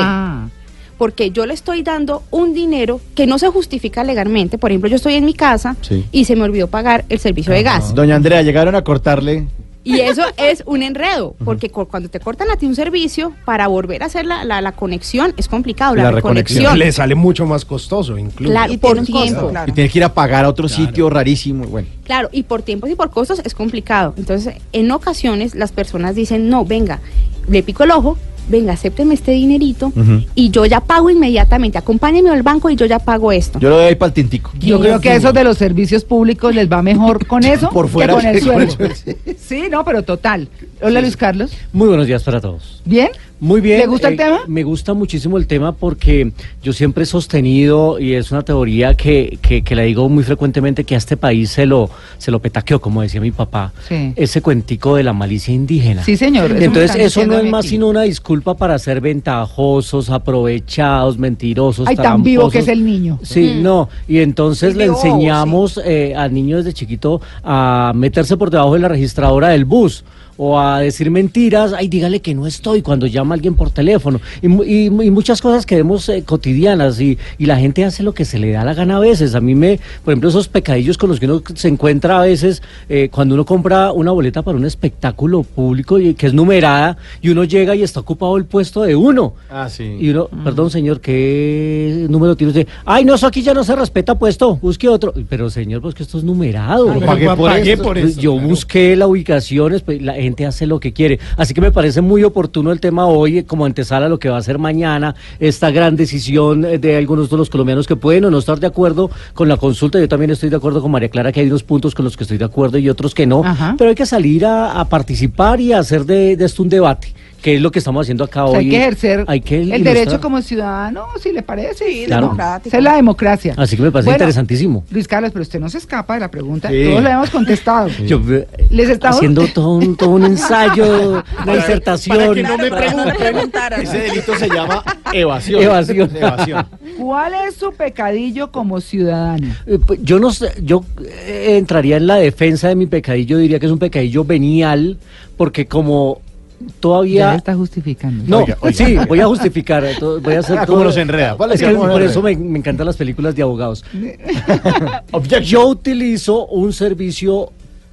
Ah, 0.98 1.04
porque 1.08 1.30
yo 1.30 1.46
le 1.46 1.54
estoy 1.54 1.82
dando 1.82 2.22
un 2.30 2.54
dinero 2.54 3.00
que 3.14 3.26
no 3.26 3.38
se 3.38 3.48
justifica 3.48 4.04
legalmente. 4.04 4.58
Por 4.58 4.70
ejemplo, 4.70 4.90
yo 4.90 4.96
estoy 4.96 5.14
en 5.14 5.24
mi 5.24 5.34
casa 5.34 5.76
Sí. 5.80 6.04
y 6.12 6.24
se 6.24 6.34
me 6.36 6.42
olvidó 6.42 6.66
pagar 6.68 7.04
el 7.08 7.18
servicio 7.18 7.52
de 7.52 7.62
gas. 7.62 7.94
Doña 7.94 8.16
Andrea, 8.16 8.42
llegaron 8.42 8.74
a 8.74 8.82
cortarle. 8.82 9.46
Y 9.84 10.00
eso 10.00 10.22
es 10.36 10.62
un 10.66 10.82
enredo, 10.82 11.34
porque 11.46 11.70
cu- 11.70 11.86
cuando 11.86 12.10
te 12.10 12.20
cortan 12.20 12.50
a 12.50 12.56
ti 12.56 12.66
un 12.66 12.74
servicio, 12.74 13.32
para 13.46 13.68
volver 13.68 14.02
a 14.02 14.06
hacer 14.06 14.26
la, 14.26 14.44
la- 14.44 14.60
la 14.60 14.72
conexión 14.72 15.32
es 15.38 15.48
complicado, 15.48 15.94
la, 15.94 16.02
La 16.02 16.10
reconexión. 16.10 16.64
reconexión. 16.64 16.78
Le 16.86 16.92
sale 16.92 17.14
mucho 17.14 17.46
más 17.46 17.64
costoso, 17.64 18.18
incluso. 18.18 18.50
Claro, 18.52 18.70
Y 18.72 18.76
por 18.76 18.94
tiene 18.94 19.00
un 19.00 19.06
costo, 19.12 19.22
tiempo. 19.22 19.48
claro. 19.50 19.70
Y 19.70 19.74
tiene 19.74 19.88
que 19.88 19.98
ir 19.98 20.04
a 20.04 20.12
pagar 20.12 20.44
a 20.44 20.48
otro 20.50 20.68
sitio 20.68 21.08
rarísimo. 21.08 21.64
Bueno, 21.66 21.88
Claro, 22.04 22.28
y 22.32 22.42
por 22.42 22.60
tiempos 22.62 22.90
y 22.90 22.96
por 22.96 23.10
costos 23.10 23.40
es 23.42 23.54
complicado. 23.54 24.12
Entonces, 24.18 24.56
en 24.72 24.90
ocasiones 24.90 25.54
las 25.54 25.72
personas 25.72 26.14
dicen, 26.14 26.50
no, 26.50 26.66
venga, 26.66 27.00
le 27.48 27.62
pico 27.62 27.84
el 27.84 27.90
ojo, 27.92 28.18
venga, 28.48 28.72
acépteme 28.72 29.14
este 29.14 29.32
dinerito 29.32 29.86
Ujú. 29.88 30.22
y 30.34 30.50
yo 30.50 30.64
ya 30.66 30.80
pago 30.80 31.10
inmediatamente, 31.10 31.78
acompáñeme 31.78 32.30
al 32.30 32.42
banco 32.42 32.70
y 32.70 32.76
yo 32.76 32.86
ya 32.86 32.98
pago 32.98 33.30
esto. 33.32 33.58
yo 33.58 33.68
lo 33.70 33.76
doy 33.76 33.86
ahí 33.86 33.94
para 33.94 34.08
el 34.08 34.14
tintico. 34.14 34.50
yo 34.58 34.80
creo 34.80 35.00
que 35.00 35.10
a 35.10 35.14
esos 35.16 35.32
de 35.34 35.44
los 35.44 35.58
servicios 35.58 36.04
públicos 36.04 36.54
les 36.54 36.70
va 36.70 36.82
mejor 36.82 37.26
con 37.26 37.44
eso 37.44 37.70
Por 37.70 37.88
fuera, 37.88 38.14
que 38.16 38.20
con 38.22 38.26
el 38.34 38.40
sí, 38.40 38.46
con 38.48 38.60
el 38.62 38.70
sueldo. 38.70 38.94
sueldo, 38.96 39.20
Sí, 39.38 39.62
no, 39.70 39.84
pero 39.84 40.02
total. 40.02 40.48
Hola, 40.82 41.00
Luis 41.00 41.16
Carlos. 41.16 41.50
Muy 41.72 41.88
buenos 41.88 42.06
días 42.06 42.22
para 42.22 42.40
todos. 42.40 42.82
¿Bien? 42.84 43.08
Muy 43.40 43.60
bien. 43.60 43.78
¿Le 43.78 43.86
gusta 43.86 44.08
el 44.08 44.14
eh, 44.14 44.16
tema? 44.16 44.40
Me 44.48 44.62
gusta 44.64 44.94
muchísimo 44.94 45.38
el 45.38 45.46
tema 45.46 45.72
porque 45.72 46.32
yo 46.62 46.72
siempre 46.72 47.04
he 47.04 47.06
sostenido, 47.06 47.98
y 48.00 48.14
es 48.14 48.32
una 48.32 48.42
teoría 48.42 48.94
que, 48.94 49.38
que, 49.40 49.62
que 49.62 49.76
la 49.76 49.82
digo 49.82 50.08
muy 50.08 50.24
frecuentemente, 50.24 50.84
que 50.84 50.94
a 50.94 50.98
este 50.98 51.16
país 51.16 51.50
se 51.50 51.66
lo, 51.66 51.88
se 52.18 52.30
lo 52.30 52.40
petaqueó, 52.40 52.80
como 52.80 53.02
decía 53.02 53.20
mi 53.20 53.30
papá, 53.30 53.72
Sí. 53.88 54.12
ese 54.16 54.42
cuentico 54.42 54.96
de 54.96 55.02
la 55.04 55.12
malicia 55.12 55.54
indígena. 55.54 56.02
Sí, 56.04 56.16
señor. 56.16 56.50
eso 56.52 56.64
Entonces 56.64 56.96
eso 56.96 57.26
no 57.26 57.38
es 57.38 57.50
más 57.50 57.66
sino 57.66 57.88
una 57.88 58.02
disculpa 58.02 58.54
para 58.56 58.78
ser 58.78 59.00
ventajosos, 59.00 60.10
aprovechados, 60.10 61.18
mentirosos. 61.18 61.86
Ay, 61.88 61.96
tan 61.96 62.22
vivo 62.22 62.50
que 62.50 62.58
es 62.60 62.68
el 62.68 62.84
niño. 62.84 63.18
Sí, 63.22 63.54
Mm. 63.58 63.62
no, 63.62 63.88
y 64.08 64.18
entonces 64.18 64.74
le 64.76 64.84
enseñamos 64.86 65.80
eh, 65.84 66.14
al 66.16 66.32
niño 66.34 66.56
desde 66.58 66.72
chiquito 66.72 67.20
a 67.44 67.92
meterse 67.94 68.36
por 68.36 68.50
debajo 68.50 68.74
de 68.74 68.80
la 68.80 68.88
registradora 68.88 69.48
del 69.48 69.64
bus 69.64 70.04
o 70.38 70.58
a 70.58 70.80
decir 70.80 71.10
mentiras, 71.10 71.72
ay, 71.76 71.88
dígale 71.88 72.20
que 72.20 72.34
no 72.34 72.46
estoy 72.46 72.80
cuando 72.80 73.06
llama 73.06 73.34
alguien 73.34 73.54
por 73.54 73.70
teléfono 73.70 74.20
y, 74.40 74.46
y- 74.46 74.86
y 74.86 75.10
muchas 75.10 75.42
cosas 75.42 75.66
que 75.66 75.74
vemos 75.76 76.08
eh, 76.08 76.22
cotidianas 76.24 77.00
y, 77.00 77.18
y 77.38 77.44
la 77.46 77.56
gente 77.58 77.84
hace 77.84 78.02
lo 78.02 78.14
que 78.14 78.24
se 78.24 78.38
le 78.38 78.52
da 78.52 78.64
la 78.64 78.72
gana 78.72 78.96
a 78.96 79.00
veces. 79.00 79.34
A 79.34 79.40
mí 79.40 79.54
me, 79.56 79.80
por 80.04 80.12
ejemplo, 80.12 80.28
esos 80.30 80.48
pecadillos 80.48 80.96
con 80.96 81.10
los 81.10 81.18
que 81.20 81.26
uno 81.26 81.42
se 81.54 81.68
encuentra 81.68 82.20
a 82.20 82.24
veces 82.24 82.62
eh, 82.88 83.08
cuando 83.12 83.34
uno 83.34 83.44
compra 83.44 83.92
una 83.92 84.12
boleta 84.12 84.42
para 84.42 84.56
un 84.56 84.64
espectáculo 84.64 85.42
público 85.42 85.98
y, 85.98 86.14
que 86.14 86.28
es 86.28 86.32
numerada 86.34 86.96
y 87.20 87.30
uno 87.30 87.42
llega 87.44 87.74
y 87.74 87.82
está 87.82 88.00
ocupado 88.00 88.36
el 88.36 88.44
puesto 88.44 88.82
de 88.82 88.94
uno. 88.94 89.34
Ah, 89.50 89.68
sí. 89.68 89.96
Y 90.00 90.10
uno, 90.10 90.28
perdón 90.44 90.70
señor, 90.70 91.00
¿qué 91.00 92.06
número 92.08 92.36
tiene 92.36 92.50
usted? 92.52 92.68
Ay, 92.84 93.04
no, 93.04 93.14
eso 93.14 93.26
aquí 93.26 93.42
ya 93.42 93.54
no 93.54 93.64
se 93.64 93.74
respeta 93.74 94.16
puesto, 94.18 94.56
busque 94.56 94.88
otro. 94.88 95.12
Pero 95.28 95.50
señor, 95.50 95.82
pues 95.82 95.94
que 95.94 96.02
esto 96.04 96.18
es 96.18 96.24
numerado. 96.24 96.86
Pagué 97.00 97.26
por 97.34 97.50
pagué 97.50 97.72
esto. 97.72 97.82
por 97.84 97.98
Pues 98.00 98.12
eso, 98.12 98.20
yo 98.20 98.32
claro. 98.34 98.48
busqué 98.48 98.96
la 98.96 99.06
ubicación, 99.06 99.80
pues, 99.84 100.00
la 100.02 100.16
gente 100.28 100.46
hace 100.46 100.66
lo 100.66 100.78
que 100.78 100.92
quiere. 100.92 101.18
Así 101.36 101.54
que 101.54 101.60
me 101.60 101.72
parece 101.72 102.00
muy 102.00 102.22
oportuno 102.22 102.70
el 102.70 102.80
tema 102.80 103.06
hoy, 103.06 103.44
como 103.44 103.64
antesala 103.64 104.06
a 104.06 104.08
lo 104.08 104.18
que 104.18 104.28
va 104.28 104.36
a 104.36 104.42
ser 104.42 104.58
mañana, 104.58 105.14
esta 105.40 105.70
gran 105.70 105.96
decisión 105.96 106.64
eh, 106.64 106.78
de 106.78 106.96
algunos 106.96 107.30
de 107.30 107.36
los 107.36 107.48
colombianos 107.50 107.86
que 107.86 107.96
pueden 107.96 108.26
o 108.26 108.30
no 108.30 108.38
estar 108.38 108.60
de 108.60 108.66
acuerdo 108.66 109.10
con 109.34 109.48
la 109.48 109.56
consulta. 109.56 109.98
Yo 109.98 110.08
también 110.08 110.30
estoy 110.30 110.50
de 110.50 110.56
acuerdo 110.56 110.82
con 110.82 110.90
María 110.90 111.08
Clara 111.08 111.32
que 111.32 111.40
hay 111.40 111.46
unos 111.46 111.62
puntos 111.62 111.94
con 111.94 112.04
los 112.04 112.16
que 112.16 112.24
estoy 112.24 112.38
de 112.38 112.44
acuerdo 112.44 112.78
y 112.78 112.88
otros 112.88 113.14
que 113.14 113.26
no. 113.26 113.42
Ajá. 113.44 113.74
Pero 113.78 113.90
hay 113.90 113.96
que 113.96 114.06
salir 114.06 114.44
a, 114.44 114.78
a 114.78 114.84
participar 114.88 115.60
y 115.60 115.72
a 115.72 115.78
hacer 115.78 116.04
de, 116.04 116.36
de 116.36 116.44
esto 116.44 116.62
un 116.62 116.68
debate. 116.68 117.14
Que 117.42 117.54
es 117.54 117.60
lo 117.62 117.70
que 117.70 117.78
estamos 117.78 118.04
haciendo 118.04 118.24
acá 118.24 118.44
O 118.44 118.50
sea, 118.50 118.58
hoy. 118.58 118.64
hay 118.64 118.70
que 118.70 118.76
ejercer 118.78 119.24
Hay 119.28 119.40
que 119.40 119.56
el 119.60 119.68
ilustrar. 119.68 119.94
derecho 119.94 120.20
como 120.20 120.42
ciudadano, 120.42 121.06
si 121.22 121.32
le 121.32 121.42
parece. 121.42 121.84
Sí, 121.84 122.04
Claro. 122.06 122.22
democrático. 122.26 122.68
Esa 122.68 122.78
es 122.78 122.82
la 122.84 122.96
democracia. 122.96 123.54
Así 123.56 123.76
que 123.76 123.82
me 123.82 123.90
parece 123.92 124.06
Bueno, 124.06 124.16
interesantísimo. 124.16 124.84
Luis 124.90 125.06
Carlos, 125.06 125.30
pero 125.32 125.42
usted 125.42 125.60
no 125.60 125.68
se 125.68 125.78
escapa 125.78 126.14
de 126.14 126.20
la 126.20 126.30
pregunta. 126.30 126.68
Sí. 126.68 126.84
Todos 126.88 127.02
le 127.02 127.10
hemos 127.10 127.30
contestado. 127.30 127.88
Yo, 128.06 128.20
eh, 128.30 128.46
Les 128.70 128.88
estamos- 128.88 129.16
haciendo 129.18 129.46
todo 129.54 129.76
un, 129.76 129.96
todo 129.96 130.10
un 130.10 130.24
ensayo, 130.24 131.22
una 131.42 131.54
disertación. 131.54 132.16
para 132.16 132.34
que 132.34 132.42
no 132.42 132.58
me 132.58 133.14
preguntaran. 133.14 133.82
Ese 133.82 133.98
delito 133.98 134.34
se 134.36 134.48
llama 134.48 134.82
evasión. 135.12 135.62
Evasión. 135.62 136.16
Evasión. 136.16 136.66
¿Cuál 136.98 137.32
es 137.46 137.54
su 137.54 137.72
pecadillo 137.72 138.50
como 138.50 138.80
ciudadano? 138.80 139.46
Eh, 139.66 139.78
pues, 139.86 140.00
Yo 140.02 140.18
no 140.18 140.32
sé, 140.32 140.52
yo 140.62 140.84
eh, 141.04 141.56
entraría 141.58 141.96
en 141.98 142.06
la 142.06 142.16
defensa 142.16 142.68
de 142.68 142.74
mi 142.74 142.86
pecadillo, 142.86 143.38
diría 143.38 143.58
que 143.58 143.66
es 143.66 143.72
un 143.72 143.78
pecadillo 143.78 144.24
venial, 144.24 144.98
porque 145.36 145.66
como 145.66 146.20
Ya 146.60 146.66
todavía... 146.80 147.34
está 147.34 147.54
justificando. 147.54 148.24
No, 148.26 148.38
Oiga, 148.38 148.56
oiga. 148.60 148.76
sí, 148.76 148.96
voy 149.08 149.20
a 149.20 149.26
justificar, 149.26 149.84
todo- 149.98 150.20
voy 150.20 150.34
a 150.34 150.38
hacer 150.40 150.58
Ah, 150.58 150.66
todo- 150.66 150.76
cómo 150.76 150.84
nos 150.86 150.96
enreda. 150.96 151.36
¿Cuál 151.36 151.52
Es 151.52 151.60
es 151.62 151.68
que 151.68 151.74
por 151.74 152.02
eso 152.02 152.20
me, 152.22 152.36
me 152.36 152.58
encantan 152.58 152.86
las 152.86 152.96
películas 152.96 153.34
de 153.36 153.42
abogados. 153.42 153.84
Yo 155.44 155.66
utilizo 155.68 156.46
un 156.46 156.72
servicio 156.72 157.50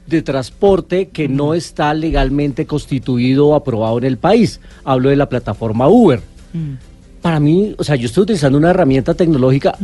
de 0.08 0.22
transporte 0.22 1.08
que 1.10 1.28
no 1.28 1.54
está 1.54 1.94
legalmente 1.94 2.66
constituido 2.66 3.48
o 3.48 3.56
aprobado 3.56 3.98
en 3.98 4.04
el 4.06 4.18
país. 4.18 4.60
Hablo 4.84 5.10
de 5.10 5.16
la 5.16 5.28
plataforma 5.30 5.88
Uber. 5.88 6.22
Para 7.22 7.40
mí, 7.40 7.74
o 7.78 7.84
sea, 7.84 7.96
yo 7.96 8.06
estoy 8.06 8.22
utilizando 8.24 8.58
una 8.58 8.70
herramienta 8.70 9.14
tecnológica. 9.16 9.76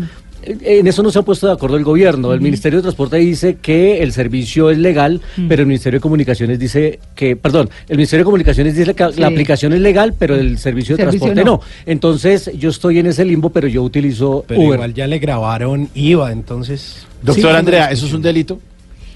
En 0.43 0.88
eso 0.88 1.03
no 1.03 1.12
se 1.12 1.19
ha 1.19 1.21
puesto 1.21 1.48
de 1.48 1.53
acuerdo 1.53 1.77
el 1.77 1.83
gobierno. 1.83 2.33
El 2.33 2.41
Ministerio 2.41 2.79
de 2.79 2.83
Transporte 2.83 3.17
dice 3.17 3.57
que 3.62 4.01
el 4.01 4.12
servicio 4.12 4.69
es 4.71 4.77
legal, 4.79 5.21
pero 5.48 5.62
el 5.62 5.67
Ministerio 5.67 6.00
de 6.00 6.01
Comunicaciones 6.01 6.57
dice 6.60 7.00
que, 7.15 7.36
perdón, 7.36 7.69
el 7.88 7.98
Ministerio 7.98 8.21
de 8.21 8.25
Comunicaciones 8.25 8.75
dice 8.75 8.93
que 8.95 9.12
Sí. 9.13 9.19
la 9.19 9.27
aplicación 9.27 9.74
es 9.74 9.81
legal, 9.81 10.13
pero 10.17 10.36
el 10.36 10.57
servicio 10.57 10.98
de 10.98 11.03
Servicio 11.03 11.27
transporte 11.27 11.45
no. 11.45 11.57
no. 11.57 11.62
Entonces, 11.86 12.50
yo 12.57 12.69
estoy 12.69 13.00
en 13.00 13.07
ese 13.07 13.24
limbo, 13.25 13.50
pero 13.51 13.67
yo 13.67 13.83
utilizo 13.83 14.43
Pero 14.48 14.62
Uber. 14.62 14.74
igual 14.75 14.93
ya 14.93 15.05
le 15.07 15.19
grabaron 15.19 15.89
IVA, 15.93 16.31
entonces. 16.31 17.05
Doctor 17.21 17.51
Sí, 17.51 17.57
Andrea, 17.57 17.91
¿eso 17.91 18.05
es 18.07 18.13
un 18.13 18.21
delito? 18.21 18.60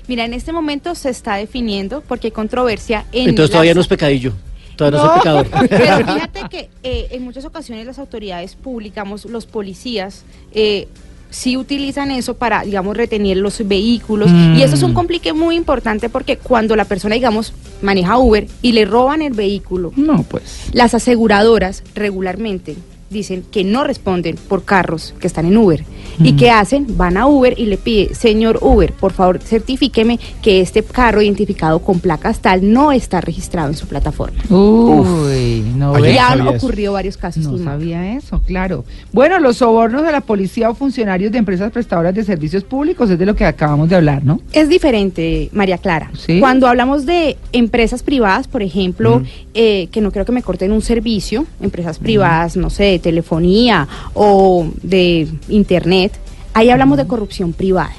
Mira, 0.08 0.26
en 0.26 0.34
este 0.34 0.52
momento 0.54 0.94
se 0.94 1.10
está 1.10 1.38
definiendo 1.38 2.02
porque 2.08 2.28
hay 2.28 2.32
controversia 2.32 3.06
en 3.12 3.30
Entonces 3.30 3.50
todavía 3.50 3.72
las- 3.72 3.76
no 3.78 3.82
es 3.82 3.88
pecadillo. 3.88 4.34
Todavía 4.76 5.00
no, 5.00 5.08
soy 5.08 5.18
pecador. 5.20 5.48
Pero 5.70 5.98
fíjate 6.14 6.40
que 6.52 6.70
eh, 6.84 7.08
en 7.12 7.24
muchas 7.24 7.46
ocasiones 7.46 7.86
las 7.86 7.98
autoridades 7.98 8.56
públicas, 8.56 9.08
los 9.26 9.46
policías, 9.46 10.26
eh, 10.54 10.88
sí 11.36 11.58
utilizan 11.58 12.12
eso 12.12 12.36
para, 12.36 12.64
digamos, 12.64 12.96
retener 12.96 13.38
los 13.38 13.68
vehículos. 13.68 14.32
Y 14.56 14.62
eso 14.62 14.76
es 14.76 14.84
un 14.84 14.94
complique 14.94 15.34
muy 15.34 15.56
importante 15.56 16.08
porque 16.10 16.38
cuando 16.38 16.76
la 16.76 16.86
persona, 16.86 17.16
digamos, 17.16 17.54
maneja 17.82 18.18
Uber 18.18 18.48
y 18.62 18.72
le 18.72 18.86
roban 18.86 19.22
el 19.22 19.34
vehículo, 19.34 19.92
No, 19.98 20.24
pues. 20.24 20.70
las 20.72 20.94
aseguradoras 20.94 21.84
regularmente 21.94 22.76
dicen 23.16 23.44
que 23.52 23.64
no 23.64 23.84
responden 23.84 24.36
por 24.36 24.64
carros 24.64 25.16
que 25.20 25.28
están 25.28 25.46
en 25.46 25.58
Uber. 25.58 25.84
¿Y 26.20 26.34
qué 26.34 26.50
hacen? 26.50 26.86
Van 26.98 27.18
a 27.18 27.28
Uber 27.28 27.54
y 27.58 27.66
le 27.66 27.78
pide, 27.78 28.16
señor 28.16 28.60
Uber, 28.62 28.94
por 28.94 29.12
favor, 29.12 29.40
certifíqueme 29.40 30.18
que 30.42 30.62
este 30.62 30.82
carro 30.82 31.22
identificado 31.22 31.80
con 31.80 32.00
placas 32.00 32.40
tal 32.40 32.72
no 32.72 32.94
está 32.94 33.20
registrado 33.20 33.70
en 33.70 33.76
su 33.76 33.86
plataforma. 33.88 34.38
Uy, 34.50 35.64
no 35.76 36.00
ya 36.06 36.32
han 36.32 36.42
eso. 36.42 36.50
ocurrido 36.52 36.94
varios 36.94 37.18
casos. 37.18 37.44
No 37.46 37.58
sabía 37.58 38.16
eso, 38.16 38.42
claro. 38.46 38.86
Bueno, 39.12 39.40
los 39.40 39.58
sobornos 39.58 40.04
de 40.04 40.12
la 40.12 40.22
policía 40.22 40.70
o 40.70 40.76
funcionarios 40.76 41.32
de 41.32 41.38
empresas 41.38 41.72
prestadoras 41.72 42.16
de 42.16 42.24
servicios 42.24 42.64
públicos 42.64 43.10
es 43.10 43.20
de 43.20 43.26
lo 43.26 43.36
que 43.36 43.46
acabamos 43.46 43.90
de 43.90 43.96
hablar, 43.96 44.24
¿no? 44.24 44.40
Es 44.54 44.70
diferente, 44.70 45.50
María 45.52 45.78
Clara. 45.78 46.12
Sí. 46.18 46.40
Cuando 46.40 46.68
hablamos 46.68 47.06
de 47.06 47.38
empresas 47.52 48.04
privadas, 48.04 48.48
por 48.48 48.62
ejemplo, 48.62 49.22
eh, 49.54 49.88
que 49.92 50.02
no 50.02 50.12
creo 50.12 50.26
que 50.26 50.32
me 50.32 50.44
corten 50.44 50.72
un 50.72 50.82
servicio, 50.82 51.46
empresas 51.62 52.00
privadas, 52.00 52.56
no 52.56 52.70
sé, 52.70 52.84
de 52.84 53.00
telefonía 53.10 53.88
o 54.16 54.68
de 54.82 55.28
internet, 55.48 56.12
ahí 56.56 56.70
hablamos 56.72 56.98
de 56.98 57.06
corrupción 57.06 57.54
privada. 57.54 57.94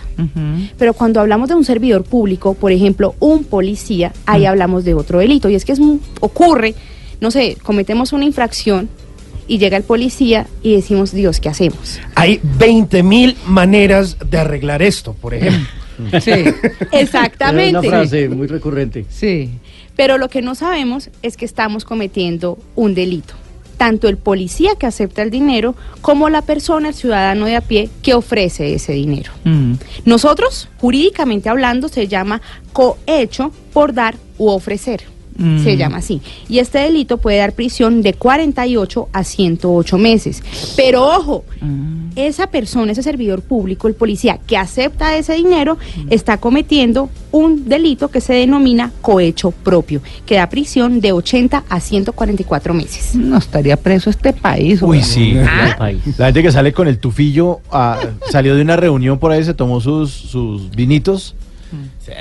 Pero 0.78 0.94
cuando 0.94 1.20
hablamos 1.20 1.48
de 1.50 1.54
un 1.54 1.64
servidor 1.64 2.02
público, 2.02 2.54
por 2.54 2.72
ejemplo, 2.72 3.14
un 3.20 3.44
policía, 3.44 4.12
ahí 4.24 4.46
hablamos 4.46 4.82
de 4.84 4.94
otro 4.94 5.18
delito. 5.20 5.48
Y 5.50 5.54
es 5.54 5.64
que 5.64 5.72
es, 5.72 5.78
mu- 5.80 5.98
ocurre, 6.20 6.74
no 7.20 7.30
sé, 7.30 7.56
cometemos 7.62 8.12
una 8.14 8.24
infracción 8.24 8.88
y 9.46 9.58
llega 9.58 9.76
el 9.76 9.82
policía 9.84 10.46
y 10.62 10.74
decimos, 10.74 11.12
Dios, 11.12 11.38
¿qué 11.38 11.50
hacemos? 11.50 12.00
Hay 12.14 12.40
20 12.58 13.02
mil 13.02 13.36
maneras 13.46 14.16
de 14.28 14.38
arreglar 14.38 14.82
esto, 14.82 15.12
por 15.14 15.34
ejemplo. 15.34 15.62
Sí, 16.20 16.30
Exactamente. 16.92 17.78
Una 17.78 17.88
frase 17.88 18.28
muy 18.28 18.46
recurrente. 18.48 19.06
sí. 19.08 19.50
Pero 19.96 20.18
lo 20.18 20.28
que 20.28 20.42
no 20.42 20.54
sabemos 20.54 21.08
es 21.22 21.38
que 21.38 21.46
estamos 21.46 21.86
cometiendo 21.86 22.58
un 22.74 22.92
delito. 22.94 23.32
Tanto 23.76 24.08
el 24.08 24.16
policía 24.16 24.74
que 24.78 24.86
acepta 24.86 25.22
el 25.22 25.30
dinero 25.30 25.74
como 26.00 26.28
la 26.28 26.42
persona, 26.42 26.88
el 26.88 26.94
ciudadano 26.94 27.46
de 27.46 27.56
a 27.56 27.60
pie, 27.60 27.90
que 28.02 28.14
ofrece 28.14 28.74
ese 28.74 28.92
dinero. 28.92 29.32
Mm. 29.44 29.74
Nosotros, 30.04 30.68
jurídicamente 30.78 31.48
hablando, 31.48 31.88
se 31.88 32.08
llama 32.08 32.40
cohecho 32.72 33.52
por 33.72 33.92
dar 33.92 34.16
u 34.38 34.48
ofrecer. 34.48 35.15
Mm. 35.38 35.62
Se 35.64 35.76
llama 35.76 35.98
así. 35.98 36.20
Y 36.48 36.58
este 36.58 36.78
delito 36.78 37.18
puede 37.18 37.38
dar 37.38 37.52
prisión 37.52 38.02
de 38.02 38.14
48 38.14 39.08
a 39.12 39.24
108 39.24 39.98
meses. 39.98 40.42
Pero 40.76 41.04
ojo, 41.06 41.44
Mm. 41.60 42.10
esa 42.16 42.46
persona, 42.48 42.92
ese 42.92 43.02
servidor 43.02 43.42
público, 43.42 43.88
el 43.88 43.94
policía 43.94 44.38
que 44.46 44.56
acepta 44.56 45.16
ese 45.16 45.34
dinero, 45.34 45.76
Mm. 45.96 46.06
está 46.10 46.38
cometiendo 46.38 47.10
un 47.32 47.68
delito 47.68 48.08
que 48.08 48.20
se 48.20 48.32
denomina 48.34 48.92
cohecho 49.02 49.50
propio, 49.50 50.00
que 50.24 50.36
da 50.36 50.48
prisión 50.48 51.00
de 51.00 51.12
80 51.12 51.64
a 51.68 51.80
144 51.80 52.72
meses. 52.72 53.14
No 53.14 53.36
estaría 53.36 53.76
preso 53.76 54.08
este 54.10 54.32
país. 54.32 54.80
Uy, 54.82 55.02
sí. 55.02 55.34
país. 55.78 56.00
La 56.18 56.26
gente 56.26 56.42
que 56.42 56.52
sale 56.52 56.72
con 56.72 56.88
el 56.88 56.98
tufillo, 56.98 57.60
ah, 57.70 57.98
salió 58.30 58.54
de 58.56 58.62
una 58.62 58.76
reunión 58.76 59.18
por 59.18 59.32
ahí, 59.32 59.44
se 59.44 59.52
tomó 59.54 59.80
sus, 59.80 60.10
sus 60.10 60.70
vinitos 60.70 61.34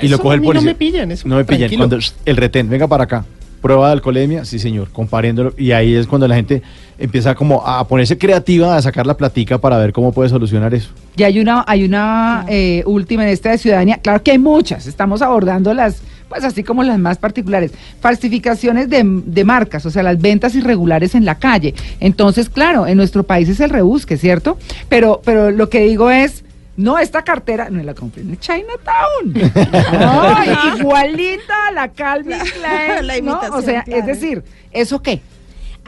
y 0.02 0.08
lo 0.08 0.18
coge 0.18 0.36
el 0.36 0.42
policía. 0.42 0.60
No 0.60 0.72
me 0.72 0.74
pillan, 0.74 1.10
eso 1.12 1.28
No 1.28 1.36
me 1.36 1.44
pillan. 1.44 1.70
Cuando 1.76 1.98
el 2.24 2.36
retén, 2.36 2.68
venga 2.68 2.86
para 2.88 3.04
acá. 3.04 3.24
Prueba 3.60 3.86
de 3.86 3.92
alcoholemia, 3.94 4.44
sí 4.44 4.58
señor, 4.58 4.90
comparándolo. 4.92 5.54
Y 5.56 5.72
ahí 5.72 5.94
es 5.94 6.06
cuando 6.06 6.28
la 6.28 6.36
gente 6.36 6.62
empieza 6.98 7.34
como 7.34 7.66
a 7.66 7.86
ponerse 7.88 8.16
creativa, 8.16 8.76
a 8.76 8.82
sacar 8.82 9.06
la 9.06 9.16
platica 9.16 9.58
para 9.58 9.78
ver 9.78 9.92
cómo 9.92 10.12
puede 10.12 10.28
solucionar 10.28 10.74
eso. 10.74 10.90
Y 11.16 11.22
hay 11.22 11.40
una, 11.40 11.64
hay 11.66 11.84
una 11.84 12.44
eh, 12.48 12.82
última 12.86 13.24
en 13.24 13.30
esta 13.30 13.50
de 13.50 13.58
ciudadanía. 13.58 13.98
Claro 13.98 14.22
que 14.22 14.30
hay 14.30 14.38
muchas. 14.38 14.86
Estamos 14.86 15.22
abordando 15.22 15.72
las, 15.74 16.02
pues 16.28 16.44
así 16.44 16.62
como 16.62 16.82
las 16.82 16.98
más 16.98 17.18
particulares. 17.18 17.72
Falsificaciones 18.00 18.88
de, 18.90 19.02
de 19.04 19.44
marcas, 19.44 19.84
o 19.86 19.90
sea, 19.90 20.02
las 20.02 20.20
ventas 20.20 20.54
irregulares 20.54 21.14
en 21.14 21.24
la 21.24 21.36
calle. 21.36 21.74
Entonces, 21.98 22.48
claro, 22.48 22.86
en 22.86 22.96
nuestro 22.96 23.22
país 23.24 23.48
es 23.48 23.60
el 23.60 23.70
rebusque, 23.70 24.16
¿cierto? 24.16 24.58
Pero, 24.88 25.22
pero 25.24 25.50
lo 25.50 25.68
que 25.70 25.80
digo 25.80 26.10
es. 26.10 26.44
No, 26.76 26.98
esta 26.98 27.22
cartera 27.22 27.70
no 27.70 27.82
la 27.82 27.94
compré 27.94 28.22
en 28.22 28.30
el 28.30 28.38
Chinatown. 28.38 29.34
Igualita 30.78 31.54
a 31.68 31.72
la 31.72 31.88
Calvin 31.88 32.38
Klein. 32.38 33.06
La 33.06 33.14
¿no? 33.20 33.32
O 33.40 33.60
imitación, 33.60 33.64
sea, 33.64 33.84
es 33.86 34.06
decir, 34.06 34.42
¿eso 34.72 35.00
qué? 35.02 35.20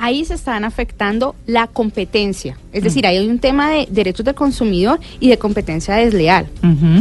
ahí 0.01 0.25
se 0.25 0.35
están 0.35 0.65
afectando 0.65 1.35
la 1.47 1.67
competencia. 1.67 2.57
Es 2.73 2.85
decir, 2.85 3.05
ahí 3.05 3.17
hay 3.17 3.29
un 3.29 3.41
tema 3.41 3.69
de 3.69 3.89
derechos 3.91 4.25
del 4.25 4.37
consumidor 4.37 5.01
y 5.19 5.29
de 5.29 5.39
competencia 5.39 5.97
desleal. 5.97 6.47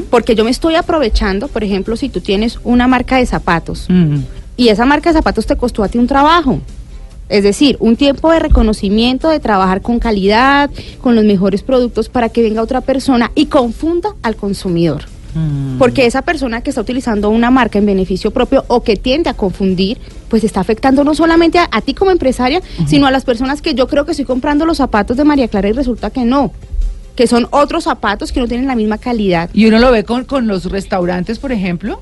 Porque 0.10 0.34
yo 0.34 0.44
me 0.44 0.50
estoy 0.50 0.74
aprovechando, 0.74 1.48
por 1.48 1.64
ejemplo, 1.64 1.96
si 1.96 2.10
tú 2.10 2.22
tienes 2.22 2.60
una 2.64 2.88
marca 2.88 3.18
de 3.18 3.28
zapatos 3.28 3.86
Mm. 3.88 4.22
y 4.58 4.70
esa 4.70 4.86
marca 4.86 5.12
de 5.12 5.20
zapatos 5.20 5.46
te 5.46 5.56
costó 5.56 5.84
a 5.84 5.90
ti 5.90 6.00
un 6.00 6.08
trabajo. 6.08 6.60
Es 7.30 7.44
decir, 7.44 7.78
un 7.80 7.96
tiempo 7.96 8.32
de 8.32 8.40
reconocimiento, 8.40 9.30
de 9.30 9.40
trabajar 9.40 9.82
con 9.82 10.00
calidad, 10.00 10.70
con 11.02 11.16
los 11.16 11.26
mejores 11.26 11.62
productos 11.62 12.10
para 12.10 12.30
que 12.30 12.42
venga 12.42 12.62
otra 12.62 12.82
persona 12.82 13.32
y 13.36 13.48
confunda 13.48 14.16
al 14.24 14.36
consumidor. 14.36 15.04
Mm. 15.36 15.78
Porque 15.78 16.06
esa 16.06 16.22
persona 16.22 16.62
que 16.62 16.70
está 16.70 16.82
utilizando 16.82 17.30
una 17.30 17.52
marca 17.52 17.80
en 17.80 17.86
beneficio 17.86 18.32
propio 18.32 18.64
o 18.68 18.82
que 18.82 18.96
tiende 18.96 19.30
a 19.30 19.34
confundir, 19.34 19.98
pues 20.30 20.44
está 20.44 20.62
afectando 20.62 21.04
no 21.04 21.14
solamente 21.16 21.60
a, 21.60 21.68
a 21.72 21.82
ti 21.82 21.94
como 21.94 22.12
empresaria, 22.12 22.62
sino 22.88 23.08
a 23.08 23.12
las 23.12 23.26
personas 23.26 23.62
que 23.62 23.76
yo 23.76 23.88
creo 23.88 24.06
que 24.06 24.12
estoy 24.12 24.26
comprando 24.26 24.66
los 24.66 24.78
zapatos 24.78 25.18
de 25.18 25.24
María 25.24 25.48
Clara 25.48 25.70
y 25.70 25.74
resulta 25.74 26.10
que 26.10 26.24
no, 26.24 26.52
que 27.16 27.28
son 27.28 27.48
otros 27.52 27.84
zapatos 27.84 28.32
que 28.32 28.40
no 28.40 28.48
tienen 28.48 28.68
la 28.68 28.76
misma 28.76 28.98
calidad. 29.00 29.50
Y 29.54 29.66
uno 29.66 29.80
lo 29.80 29.92
ve 29.92 30.04
con, 30.04 30.24
con 30.24 30.48
los 30.48 30.66
restaurantes, 30.66 31.40
por 31.40 31.52
ejemplo. 31.52 32.00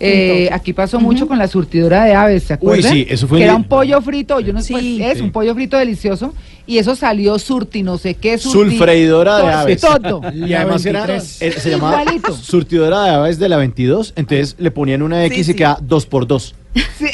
Eh, 0.00 0.48
aquí 0.52 0.72
pasó 0.72 0.98
mucho 0.98 1.28
con 1.28 1.38
la 1.38 1.46
surtidora 1.46 2.04
de 2.04 2.14
aves, 2.14 2.42
¿se 2.44 2.54
acuerdan? 2.54 2.92
sí, 2.92 3.06
eso 3.08 3.28
fue 3.28 3.38
Que 3.38 3.44
un- 3.44 3.48
era 3.50 3.56
un 3.56 3.64
pollo 3.64 4.00
frito, 4.02 4.40
yo 4.40 4.52
no 4.52 4.60
sé, 4.60 4.66
Sí. 4.78 4.96
pues, 4.98 5.10
es 5.12 5.18
Sí. 5.18 5.24
un 5.24 5.30
pollo 5.30 5.54
frito 5.54 5.76
delicioso, 5.78 6.34
y 6.66 6.78
eso 6.78 6.96
salió 6.96 7.38
surti, 7.38 7.82
no 7.84 7.96
sé 7.96 8.14
qué, 8.14 8.36
surti. 8.38 8.70
Sulfreidora 8.76 9.38
de 9.38 9.52
aves. 9.52 9.80
Todo. 9.80 10.20
Y 10.34 10.52
además 10.52 10.84
era, 10.84 11.06
23. 11.06 11.42
eh, 11.42 11.52
se 11.60 11.70
llamaba 11.70 12.02
Igualito. 12.02 12.34
surtidora 12.36 13.04
de 13.04 13.10
aves 13.10 13.38
de 13.38 13.48
la 13.48 13.56
22, 13.56 14.12
entonces 14.16 14.56
le 14.58 14.70
ponían 14.72 15.02
una 15.02 15.24
X 15.26 15.34
Sí, 15.36 15.40
y 15.40 15.44
sí. 15.44 15.54
queda 15.54 15.78
2 15.80 16.06
por 16.06 16.26
2 16.26 16.54
Sí. 16.98 17.06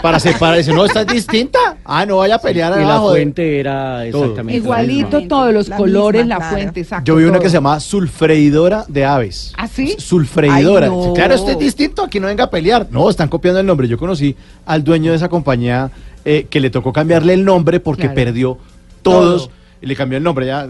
para 0.00 0.20
separar, 0.20 0.58
dice, 0.58 0.72
no, 0.72 0.84
esta 0.84 1.00
es 1.00 1.06
distinta. 1.08 1.67
Ah, 1.90 2.04
no 2.04 2.18
vaya 2.18 2.34
a 2.34 2.38
pelear 2.38 2.78
Y 2.80 2.84
la 2.84 2.94
de- 2.94 3.00
fuente 3.00 3.58
era 3.60 4.02
Todo. 4.10 4.24
exactamente 4.24 4.52
la 4.52 4.56
Igualito 4.58 5.26
todos 5.26 5.54
los 5.54 5.68
La 5.68 5.76
colores, 5.78 6.22
misma, 6.22 6.34
la 6.34 6.38
claro. 6.40 6.56
fuente, 6.56 6.80
exacto. 6.80 7.04
Yo 7.06 7.16
vi 7.16 7.24
una 7.24 7.32
todo. 7.32 7.42
que 7.42 7.48
se 7.48 7.54
llamaba 7.54 7.80
sulfreidora 7.80 8.84
de 8.88 9.04
aves. 9.06 9.54
¿Ah, 9.56 9.66
sí? 9.66 9.94
Sulfreidora. 9.98 10.86
Ay, 10.86 10.92
no. 10.92 11.14
Claro, 11.14 11.34
este 11.34 11.52
es 11.52 11.58
distinto, 11.58 12.04
aquí 12.04 12.20
no 12.20 12.26
venga 12.26 12.44
a 12.44 12.50
pelear. 12.50 12.86
No, 12.90 13.08
están 13.08 13.28
copiando 13.28 13.58
el 13.60 13.66
nombre. 13.66 13.88
Yo 13.88 13.96
conocí 13.96 14.36
al 14.66 14.84
dueño 14.84 15.12
de 15.12 15.16
esa 15.16 15.30
compañía 15.30 15.90
eh, 16.26 16.46
que 16.50 16.60
le 16.60 16.68
tocó 16.68 16.92
cambiarle 16.92 17.32
el 17.32 17.42
nombre 17.44 17.80
porque 17.80 18.02
Claro. 18.02 18.14
perdió 18.16 18.58
todos. 19.00 19.44
Todo. 19.46 19.52
Y 19.80 19.86
le 19.86 19.96
cambió 19.96 20.18
el 20.18 20.24
nombre. 20.24 20.44
Ya, 20.44 20.66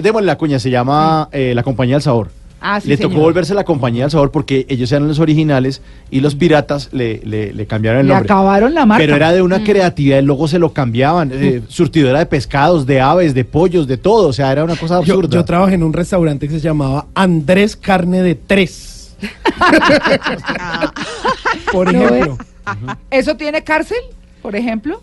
démosle 0.00 0.26
la 0.26 0.38
cuña, 0.38 0.58
se 0.60 0.70
llama 0.70 1.28
eh, 1.32 1.54
La 1.56 1.62
Compañía 1.64 1.96
del 1.96 2.02
Sabor. 2.02 2.28
Ah, 2.64 2.80
sí, 2.80 2.88
le 2.88 2.96
tocó 2.96 3.16
volverse 3.16 3.54
la 3.54 3.64
Compañía 3.64 4.04
del 4.04 4.10
Sabor 4.12 4.30
porque 4.30 4.66
ellos 4.68 4.90
eran 4.92 5.08
los 5.08 5.18
originales 5.18 5.82
y 6.10 6.20
los 6.20 6.36
piratas 6.36 6.90
le, 6.92 7.20
le- 7.24 7.52
le 7.52 7.66
cambiaron 7.66 8.00
el 8.02 8.06
Le 8.06 8.14
nombre. 8.14 8.32
acabaron 8.32 8.72
la 8.72 8.86
marca. 8.86 9.02
Pero 9.02 9.16
era 9.16 9.32
de 9.32 9.42
una 9.42 9.64
creatividad, 9.64 10.20
el 10.20 10.26
logo 10.26 10.46
se 10.46 10.60
lo 10.60 10.72
cambiaban, 10.72 11.30
eh, 11.34 11.62
surtidora 11.68 12.20
de 12.20 12.26
pescados, 12.26 12.86
de 12.86 13.00
aves, 13.00 13.34
de 13.34 13.44
pollos, 13.44 13.88
de 13.88 13.96
todo, 13.96 14.28
o 14.28 14.32
sea, 14.32 14.52
era 14.52 14.62
una 14.64 14.76
cosa 14.76 14.94
Yo, 15.02 15.14
absurda. 15.14 15.34
yo 15.36 15.44
trabajé 15.44 15.74
en 15.74 15.82
un 15.82 15.92
restaurante 15.92 16.46
que 16.48 16.54
se 16.54 16.60
llamaba 16.60 17.06
Andrés 17.14 17.74
Carne 17.76 18.22
de 18.22 18.34
Tres. 18.36 19.16
Por 21.72 21.92
¿No 21.92 22.00
ejemplo. 22.08 22.38
¿Eso 23.10 23.36
tiene 23.36 23.62
cárcel, 23.64 23.98
por 24.40 24.54
ejemplo? 24.56 25.02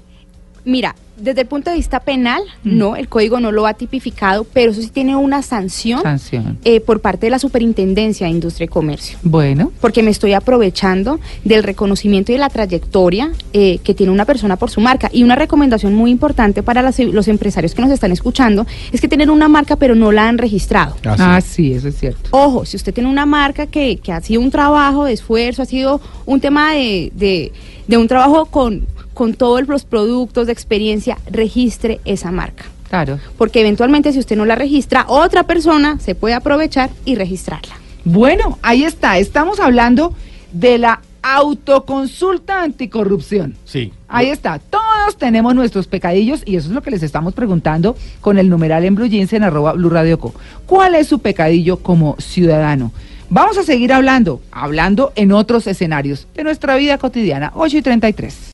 Mira, 0.65 0.95
desde 1.17 1.41
el 1.41 1.47
punto 1.47 1.69
de 1.69 1.75
vista 1.75 1.99
penal, 1.99 2.41
no, 2.63 2.95
el 2.95 3.09
código 3.09 3.41
no 3.41 3.51
lo 3.51 3.67
ha 3.67 3.73
tipificado, 3.73 4.45
pero 4.45 4.71
eso 4.71 4.81
sí 4.81 4.89
tiene 4.89 5.17
una 5.17 5.41
sanción 5.41 6.01
Sanción. 6.01 6.57
eh, 6.63 6.79
por 6.79 7.01
parte 7.01 7.25
de 7.25 7.29
la 7.31 7.39
Superintendencia 7.39 8.25
de 8.27 8.31
Industria 8.31 8.65
y 8.65 8.67
Comercio. 8.69 9.17
Bueno, 9.21 9.71
Porque 9.81 10.01
me 10.01 10.11
estoy 10.11 10.31
aprovechando 10.33 11.19
del 11.43 11.63
reconocimiento 11.63 12.31
y 12.31 12.35
de 12.35 12.39
la 12.39 12.49
trayectoria 12.49 13.31
eh, 13.51 13.79
que 13.83 13.93
tiene 13.93 14.13
una 14.13 14.23
persona 14.23 14.55
por 14.55 14.69
su 14.69 14.79
marca. 14.79 15.09
Y 15.11 15.23
una 15.23 15.35
recomendación 15.35 15.93
muy 15.93 16.09
importante 16.11 16.63
para 16.63 16.81
las- 16.81 16.99
los 16.99 17.27
empresarios 17.27 17.75
que 17.75 17.81
nos 17.81 17.91
están 17.91 18.11
escuchando 18.13 18.65
es 18.93 19.01
que 19.01 19.07
tienen 19.09 19.29
una 19.29 19.49
marca 19.49 19.75
pero 19.75 19.95
no 19.95 20.13
la 20.13 20.29
han 20.29 20.37
registrado. 20.37 20.95
Ah, 21.05 21.15
sí. 21.17 21.23
ah, 21.25 21.41
sí, 21.41 21.73
eso 21.73 21.87
es 21.89 21.97
cierto. 21.97 22.29
Ojo, 22.31 22.63
si 22.65 22.77
usted 22.77 22.93
tiene 22.93 23.09
una 23.09 23.25
marca 23.25 23.67
que, 23.67 23.97
que 23.97 24.13
ha 24.13 24.21
sido 24.21 24.39
un 24.41 24.51
trabajo 24.51 25.03
de 25.03 25.13
esfuerzo, 25.13 25.63
ha 25.63 25.65
sido 25.65 25.99
un 26.25 26.39
tema 26.39 26.73
de, 26.75 27.11
de- 27.15 27.51
de 27.87 27.97
un 27.97 28.07
trabajo 28.07 28.45
con, 28.45 28.85
con 29.19 29.33
todos 29.33 29.67
los 29.67 29.83
productos 29.83 30.47
de 30.47 30.53
experiencia, 30.53 31.17
registre 31.29 31.99
esa 32.05 32.31
marca. 32.31 32.63
Claro. 32.87 33.19
Porque 33.37 33.59
eventualmente 33.59 34.13
si 34.13 34.19
usted 34.19 34.37
no 34.37 34.45
la 34.45 34.55
registra, 34.55 35.03
otra 35.09 35.43
persona 35.43 35.99
se 35.99 36.15
puede 36.15 36.35
aprovechar 36.35 36.89
y 37.03 37.15
registrarla. 37.15 37.75
Bueno, 38.05 38.57
ahí 38.61 38.85
está. 38.85 39.17
Estamos 39.17 39.59
hablando 39.59 40.13
de 40.53 40.77
la 40.77 41.01
autoconsulta 41.21 42.63
anticorrupción. 42.63 43.57
Sí. 43.65 43.91
Ahí 44.07 44.27
está. 44.29 44.57
Todos 44.57 45.17
tenemos 45.17 45.53
nuestros 45.53 45.87
pecadillos 45.87 46.41
y 46.45 46.55
eso 46.55 46.69
es 46.69 46.73
lo 46.73 46.81
que 46.81 46.91
les 46.91 47.03
estamos 47.03 47.33
preguntando 47.33 47.97
con 48.21 48.37
el 48.37 48.47
numeral 48.47 48.85
en 48.85 48.95
Blue 48.95 49.07
Jeans 49.07 49.33
en 49.33 49.43
arroba 49.43 49.73
Blue 49.73 49.89
Radio 49.89 50.17
Co. 50.17 50.33
¿Cuál 50.65 50.95
es 50.95 51.07
su 51.07 51.19
pecadillo 51.19 51.75
como 51.75 52.15
ciudadano? 52.19 52.93
Vamos 53.29 53.57
a 53.57 53.63
seguir 53.63 53.91
hablando, 53.91 54.41
hablando 54.49 55.11
en 55.17 55.33
otros 55.33 55.67
escenarios 55.67 56.25
de 56.35 56.45
nuestra 56.45 56.77
vida 56.77 56.97
cotidiana. 56.97 57.51
8 57.53 57.79
y 57.79 57.81
33. 57.81 58.48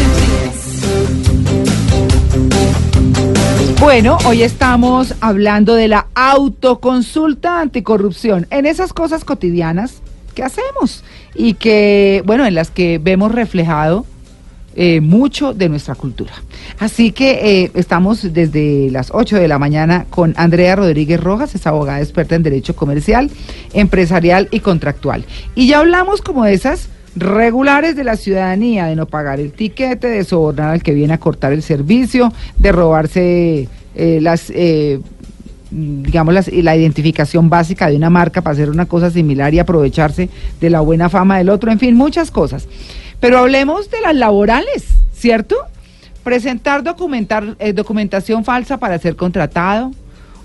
Bueno, 3.80 4.18
hoy 4.26 4.42
estamos 4.42 5.14
hablando 5.22 5.76
de 5.76 5.88
la 5.88 6.08
autoconsulta 6.16 7.62
anticorrupción. 7.62 8.48
En 8.50 8.66
esas 8.66 8.94
cosas 8.94 9.24
cotidianas 9.24 10.02
que 10.34 10.44
hacemos 10.44 11.04
y 11.36 11.54
que, 11.54 12.24
bueno, 12.26 12.46
en 12.46 12.56
las 12.56 12.72
que 12.72 12.98
vemos 12.98 13.32
reflejado 13.32 14.06
eh, 14.76 15.02
mucho 15.02 15.54
de 15.54 15.70
nuestra 15.70 15.96
cultura. 15.96 16.34
Así 16.80 17.12
que 17.12 17.64
eh, 17.64 17.72
estamos 17.76 18.34
desde 18.34 18.90
las 18.92 19.12
8 19.14 19.38
de 19.38 19.48
la 19.48 19.60
mañana 19.60 20.06
con 20.10 20.34
Andrea 20.36 20.76
Rodríguez 20.76 21.22
Rojas, 21.22 21.56
es 21.56 21.66
abogada 21.66 22.02
experta 22.02 22.36
en 22.36 22.44
Derecho 22.44 22.76
Comercial, 22.76 23.32
Empresarial 23.72 24.50
y 24.52 24.60
Contractual. 24.60 25.24
Y 25.56 25.68
ya 25.68 25.80
hablamos 25.80 26.22
como 26.22 26.44
de 26.44 26.54
esas 26.54 26.90
regulares 27.16 27.96
de 27.96 28.04
la 28.04 28.18
ciudadanía, 28.18 28.86
de 28.86 28.96
no 28.96 29.06
pagar 29.06 29.40
el 29.40 29.52
tiquete, 29.52 30.08
de 30.08 30.24
sobornar 30.24 30.72
al 30.72 30.84
que 30.84 30.94
viene 30.94 31.14
a 31.14 31.18
cortar 31.18 31.54
el 31.54 31.64
servicio, 31.64 32.32
de 32.58 32.72
robarse 32.72 33.70
eh, 33.96 34.20
las... 34.22 34.50
eh, 34.50 35.00
digamos, 35.72 36.34
la 36.54 36.76
identificación 36.76 37.50
básica 37.50 37.90
de 37.90 37.98
una 37.98 38.10
marca 38.10 38.42
para 38.42 38.54
hacer 38.54 38.70
una 38.70 38.86
cosa 38.86 39.10
similar 39.10 39.54
y 39.54 39.60
aprovecharse 39.60 40.30
de 40.62 40.70
la 40.70 40.80
buena 40.80 41.10
fama 41.10 41.38
del 41.38 41.50
otro, 41.50 41.70
en 41.70 41.80
fin, 41.80 41.96
muchas 41.96 42.32
cosas. 42.32 42.68
Pero 43.20 43.40
hablemos 43.40 43.90
de 43.90 44.00
las 44.00 44.16
laborales, 44.16 44.86
¿cierto? 45.12 45.56
Presentar 46.24 46.84
documentar, 46.84 47.56
eh, 47.60 47.74
documentación 47.74 48.46
falsa 48.46 48.78
para 48.78 49.00
ser 49.00 49.16
contratado 49.16 49.92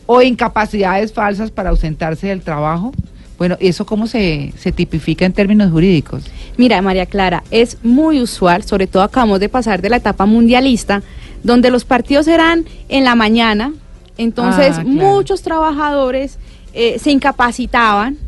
o 0.06 0.20
incapacidades 0.22 1.12
falsas 1.12 1.50
para 1.50 1.70
ausentarse 1.70 2.28
del 2.28 2.40
trabajo. 2.40 2.92
Bueno, 3.40 3.56
¿eso 3.58 3.86
cómo 3.86 4.06
se, 4.06 4.52
se 4.58 4.70
tipifica 4.70 5.24
en 5.24 5.32
términos 5.32 5.72
jurídicos? 5.72 6.24
Mira, 6.58 6.82
María 6.82 7.06
Clara, 7.06 7.42
es 7.50 7.78
muy 7.82 8.20
usual, 8.20 8.64
sobre 8.64 8.86
todo 8.86 9.02
acabamos 9.02 9.40
de 9.40 9.48
pasar 9.48 9.80
de 9.80 9.88
la 9.88 9.96
etapa 9.96 10.26
mundialista, 10.26 11.02
donde 11.42 11.70
los 11.70 11.86
partidos 11.86 12.28
eran 12.28 12.66
en 12.90 13.04
la 13.04 13.14
mañana, 13.14 13.72
entonces 14.18 14.72
Ah, 14.76 14.82
claro. 14.82 14.88
muchos 14.90 15.40
trabajadores 15.40 16.36
eh, 16.74 16.98
se 16.98 17.12
incapacitaban 17.12 18.18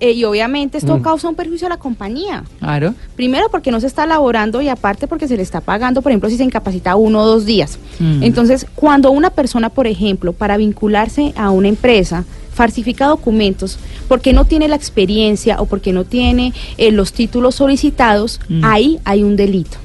eh, 0.00 0.12
y 0.12 0.24
obviamente 0.24 0.78
esto 0.78 1.02
causa 1.02 1.28
un 1.28 1.34
perjuicio 1.34 1.66
a 1.66 1.70
la 1.70 1.76
compañía. 1.76 2.42
Claro. 2.58 2.94
Primero 3.14 3.50
porque 3.50 3.70
no 3.70 3.78
se 3.80 3.86
está 3.86 4.06
laborando 4.06 4.62
y 4.62 4.70
aparte 4.70 5.06
porque 5.06 5.28
se 5.28 5.36
le 5.36 5.42
está 5.42 5.60
pagando, 5.60 6.00
por 6.00 6.12
ejemplo, 6.12 6.30
si 6.30 6.38
se 6.38 6.44
incapacita 6.44 6.96
uno 6.96 7.20
o 7.20 7.26
dos 7.26 7.44
días. 7.44 7.78
Mm. 7.98 8.22
Entonces, 8.22 8.66
cuando 8.74 9.10
una 9.10 9.28
persona, 9.28 9.68
por 9.68 9.86
ejemplo, 9.86 10.32
para 10.32 10.56
vincularse 10.56 11.34
a 11.36 11.50
una 11.50 11.68
empresa, 11.68 12.24
falsifica 12.56 13.06
documentos 13.06 13.78
porque 14.08 14.32
no 14.32 14.44
tiene 14.46 14.66
la 14.66 14.74
experiencia 14.74 15.60
o 15.60 15.66
porque 15.66 15.92
no 15.92 16.04
tiene 16.04 16.52
eh, 16.78 16.90
los 16.90 17.12
títulos 17.12 17.54
solicitados, 17.54 18.40
Mm. 18.48 18.64
ahí 18.64 18.98
hay 19.04 19.22
un 19.22 19.36
delito. 19.36 19.76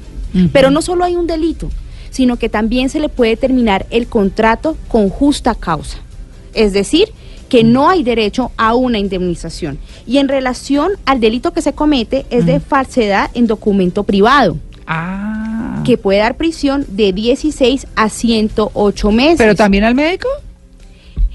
Pero 0.52 0.70
no 0.70 0.80
solo 0.80 1.04
hay 1.04 1.14
un 1.14 1.26
delito, 1.26 1.68
sino 2.10 2.38
que 2.38 2.48
también 2.48 2.88
se 2.88 2.98
le 3.00 3.10
puede 3.10 3.36
terminar 3.36 3.84
el 3.90 4.06
contrato 4.06 4.78
con 4.88 5.10
justa 5.10 5.54
causa. 5.54 5.98
Es 6.54 6.72
decir, 6.72 7.08
que 7.50 7.64
no 7.64 7.90
hay 7.90 8.02
derecho 8.02 8.50
a 8.56 8.74
una 8.74 8.98
indemnización. 8.98 9.78
Y 10.06 10.16
en 10.16 10.28
relación 10.28 10.92
al 11.04 11.20
delito 11.20 11.52
que 11.52 11.60
se 11.60 11.74
comete 11.74 12.24
es 12.30 12.46
de 12.46 12.60
falsedad 12.60 13.30
en 13.34 13.46
documento 13.46 14.04
privado, 14.04 14.56
Ah. 14.86 15.82
que 15.84 15.98
puede 15.98 16.20
dar 16.20 16.36
prisión 16.38 16.86
de 16.88 17.12
16 17.12 17.86
a 17.94 18.08
108 18.08 19.12
meses. 19.12 19.36
¿Pero 19.36 19.54
también 19.54 19.84
al 19.84 19.94
médico? 19.94 20.28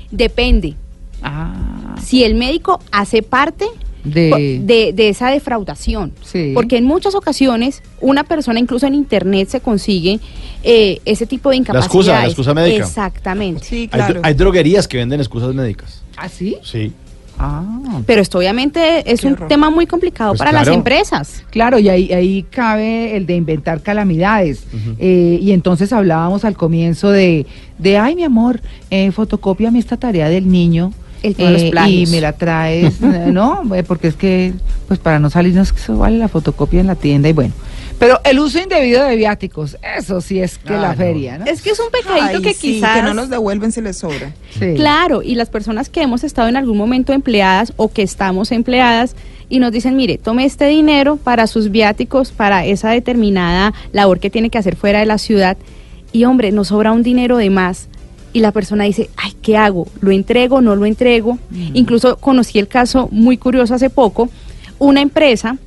Depende. 0.09 0.75
Ah. 1.21 1.95
Si 2.01 2.23
el 2.23 2.35
médico 2.35 2.79
hace 2.91 3.21
parte 3.23 3.65
De... 4.03 4.61
de, 4.63 4.93
de 4.93 5.09
esa 5.09 5.29
defraudación. 5.29 6.13
Sí. 6.23 6.51
Porque 6.53 6.77
en 6.77 6.85
muchas 6.85 7.15
ocasiones 7.15 7.81
una 7.99 8.23
persona 8.23 8.59
incluso 8.59 8.85
en 8.87 8.93
internet 8.95 9.49
se 9.49 9.59
consigue 9.59 10.19
eh, 10.63 10.99
ese 11.05 11.25
tipo 11.25 11.49
de 11.49 11.57
excusa, 11.57 11.73
la 11.73 11.79
incapacidades. 11.85 12.27
excusa 12.29 12.53
médica. 12.53 12.83
Exactamente. 12.85 13.63
Sí, 13.65 13.81
Hay, 13.91 13.99
claro. 13.99 14.21
hay 14.23 14.33
droguerías 14.33 14.87
que 14.87 14.97
venden 14.97 15.19
excusas 15.19 15.53
médicas. 15.53 16.01
¿Ah, 16.15 16.29
sí? 16.29 16.57
Sí. 16.63 16.93
Ah. 17.39 18.01
Pero 18.07 18.21
esto 18.21 18.39
obviamente 18.39 19.11
es 19.11 19.23
un 19.23 19.33
horror. 19.33 19.47
tema 19.47 19.69
muy 19.69 19.85
complicado 19.85 20.31
Pues 20.31 20.39
para 20.39 20.51
las 20.51 20.67
empresas. 20.69 21.43
Claro, 21.51 21.77
y 21.77 21.87
ahí, 21.89 22.11
ahí 22.11 22.43
cabe 22.49 23.15
el 23.15 23.27
de 23.27 23.35
inventar 23.35 23.81
calamidades. 23.81 24.63
Eh, 24.97 25.37
y 25.39 25.51
entonces 25.51 25.93
hablábamos 25.93 26.45
al 26.45 26.55
comienzo 26.57 27.11
de, 27.11 27.45
de 27.77 27.97
ay, 27.97 28.15
mi 28.15 28.23
amor, 28.23 28.59
eh, 28.89 29.11
fotocópiame 29.11 29.77
esta 29.77 29.97
tarea 29.97 30.29
del 30.29 30.49
niño. 30.49 30.93
El 31.23 31.35
tema 31.35 31.49
de 31.51 31.71
los 31.71 31.87
eh, 31.87 31.89
y 31.89 32.05
me 32.07 32.21
la 32.21 32.33
traes, 32.33 32.95
eh, 33.01 33.29
¿no? 33.31 33.63
Eh, 33.75 33.83
Porque 33.83 34.07
es 34.07 34.15
que, 34.15 34.53
pues 34.87 34.99
para 34.99 35.19
no 35.19 35.29
salirnos, 35.29 35.73
que 35.73 35.79
eso 35.81 35.97
vale 35.97 36.17
la 36.17 36.27
fotocopia 36.27 36.79
en 36.81 36.87
la 36.87 36.95
tienda 36.95 37.29
y 37.29 37.33
bueno. 37.33 37.53
Pero 37.99 38.19
el 38.23 38.37
uso 38.37 38.59
indebido 38.59 39.03
de 39.03 39.15
viáticos, 39.15 39.75
eso 39.97 40.21
sí 40.21 40.39
es 40.39 40.59
que 40.59 40.73
Ah, 40.73 40.77
la 40.81 40.89
no. 40.89 40.95
feria, 40.95 41.39
¿no? 41.39 41.45
Es 41.45 41.63
que 41.63 41.71
es 41.71 41.79
un 41.79 41.89
pecadito 41.89 42.37
Ay, 42.37 42.41
que 42.43 42.53
sí, 42.53 42.73
quizás... 42.75 42.97
que 42.97 43.01
no 43.01 43.15
los 43.15 43.29
devuelven 43.29 43.71
si 43.71 43.81
les 43.81 43.97
sobra. 43.97 44.33
Sí. 44.59 44.73
Claro, 44.75 45.23
y 45.23 45.33
las 45.33 45.49
personas 45.49 45.89
que 45.89 46.03
hemos 46.03 46.23
estado 46.23 46.47
en 46.47 46.57
algún 46.57 46.77
momento 46.77 47.11
empleadas 47.13 47.73
o 47.75 47.91
que 47.91 48.03
estamos 48.03 48.51
empleadas 48.51 49.15
y 49.49 49.57
nos 49.57 49.71
dicen, 49.71 49.95
mire, 49.95 50.19
tome 50.19 50.45
este 50.45 50.67
dinero 50.67 51.15
para 51.15 51.47
sus 51.47 51.71
viáticos, 51.71 52.31
para 52.31 52.65
esa 52.65 52.91
determinada 52.91 53.73
labor 53.93 54.19
que 54.19 54.29
tiene 54.29 54.51
que 54.51 54.59
hacer 54.59 54.75
fuera 54.75 54.99
de 54.99 55.05
la 55.07 55.17
ciudad, 55.17 55.57
y 56.11 56.25
hombre, 56.25 56.51
nos 56.51 56.67
sobra 56.67 56.91
un 56.91 57.01
dinero 57.01 57.37
de 57.37 57.49
más. 57.49 57.87
Y 58.33 58.39
la 58.39 58.51
persona 58.51 58.83
dice, 58.83 59.09
ay, 59.17 59.33
¿qué 59.41 59.57
hago? 59.57 59.87
¿Lo 60.01 60.11
entrego? 60.11 60.61
¿No 60.61 60.75
lo 60.75 60.85
entrego? 60.85 61.39
Incluso 61.73 62.17
conocí 62.17 62.59
el 62.59 62.67
caso 62.67 63.07
muy 63.11 63.37
curioso 63.37 63.73
hace 63.73 63.89
poco. 63.89 64.29
Una 64.79 65.01
empresa 65.01 65.57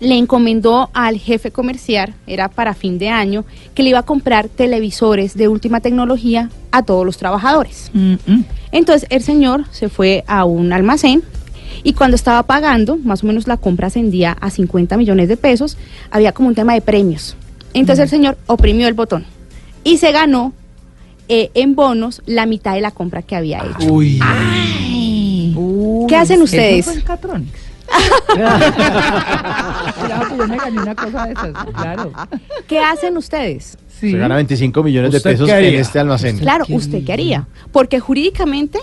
le 0.00 0.16
encomendó 0.16 0.88
al 0.94 1.18
jefe 1.18 1.50
comercial, 1.50 2.14
era 2.26 2.48
para 2.48 2.74
fin 2.74 2.98
de 2.98 3.10
año, 3.10 3.44
que 3.74 3.82
le 3.82 3.90
iba 3.90 3.98
a 3.98 4.04
comprar 4.04 4.48
televisores 4.48 5.34
de 5.36 5.46
última 5.48 5.80
tecnología 5.80 6.50
a 6.72 6.82
todos 6.82 7.04
los 7.04 7.18
trabajadores. 7.18 7.90
Entonces 8.72 9.06
el 9.10 9.22
señor 9.22 9.66
se 9.70 9.88
fue 9.88 10.24
a 10.26 10.44
un 10.46 10.72
almacén 10.72 11.22
y 11.82 11.92
cuando 11.92 12.14
estaba 12.14 12.42
pagando, 12.42 12.96
más 12.96 13.22
o 13.22 13.26
menos 13.26 13.46
la 13.46 13.58
compra 13.58 13.88
ascendía 13.88 14.32
a 14.40 14.50
50 14.50 14.96
millones 14.96 15.28
de 15.28 15.36
pesos, 15.36 15.76
había 16.10 16.32
como 16.32 16.48
un 16.48 16.54
tema 16.54 16.74
de 16.74 16.80
premios. 16.80 17.36
Entonces 17.74 18.04
el 18.04 18.08
señor 18.08 18.38
oprimió 18.46 18.88
el 18.88 18.94
botón 18.94 19.24
y 19.84 19.98
se 19.98 20.12
ganó 20.12 20.52
eh, 21.32 21.50
en 21.54 21.76
bonos 21.76 22.22
la 22.26 22.44
mitad 22.44 22.74
de 22.74 22.80
la 22.80 22.90
compra 22.90 23.22
que 23.22 23.36
había 23.36 23.58
hecho. 23.60 23.92
Uy. 23.92 24.18
Uy, 25.56 26.06
¿Qué 26.08 26.16
hacen 26.16 26.36
eso 26.36 26.44
ustedes? 26.44 26.84
fue 26.84 26.94
en 26.94 27.00
Catronics. 27.02 27.60
Claro, 28.30 30.36
yo 30.36 30.48
me 30.48 30.56
gané 30.56 30.80
una 30.82 30.94
cosa 30.94 31.26
de 31.26 31.32
esas, 31.32 31.52
claro. 31.74 32.12
¿Qué 32.66 32.78
hacen 32.78 33.16
ustedes? 33.16 33.76
Sí. 34.00 34.12
Se 34.12 34.18
gana 34.18 34.36
25 34.36 34.82
millones 34.82 35.10
de 35.12 35.16
¿Usted 35.18 35.30
pesos 35.32 35.48
en 35.48 35.74
este 35.74 35.98
almacén. 35.98 36.38
Claro, 36.38 36.64
¿usted 36.68 37.04
qué 37.04 37.12
haría? 37.12 37.46
Porque 37.72 38.00
jurídicamente 38.00 38.78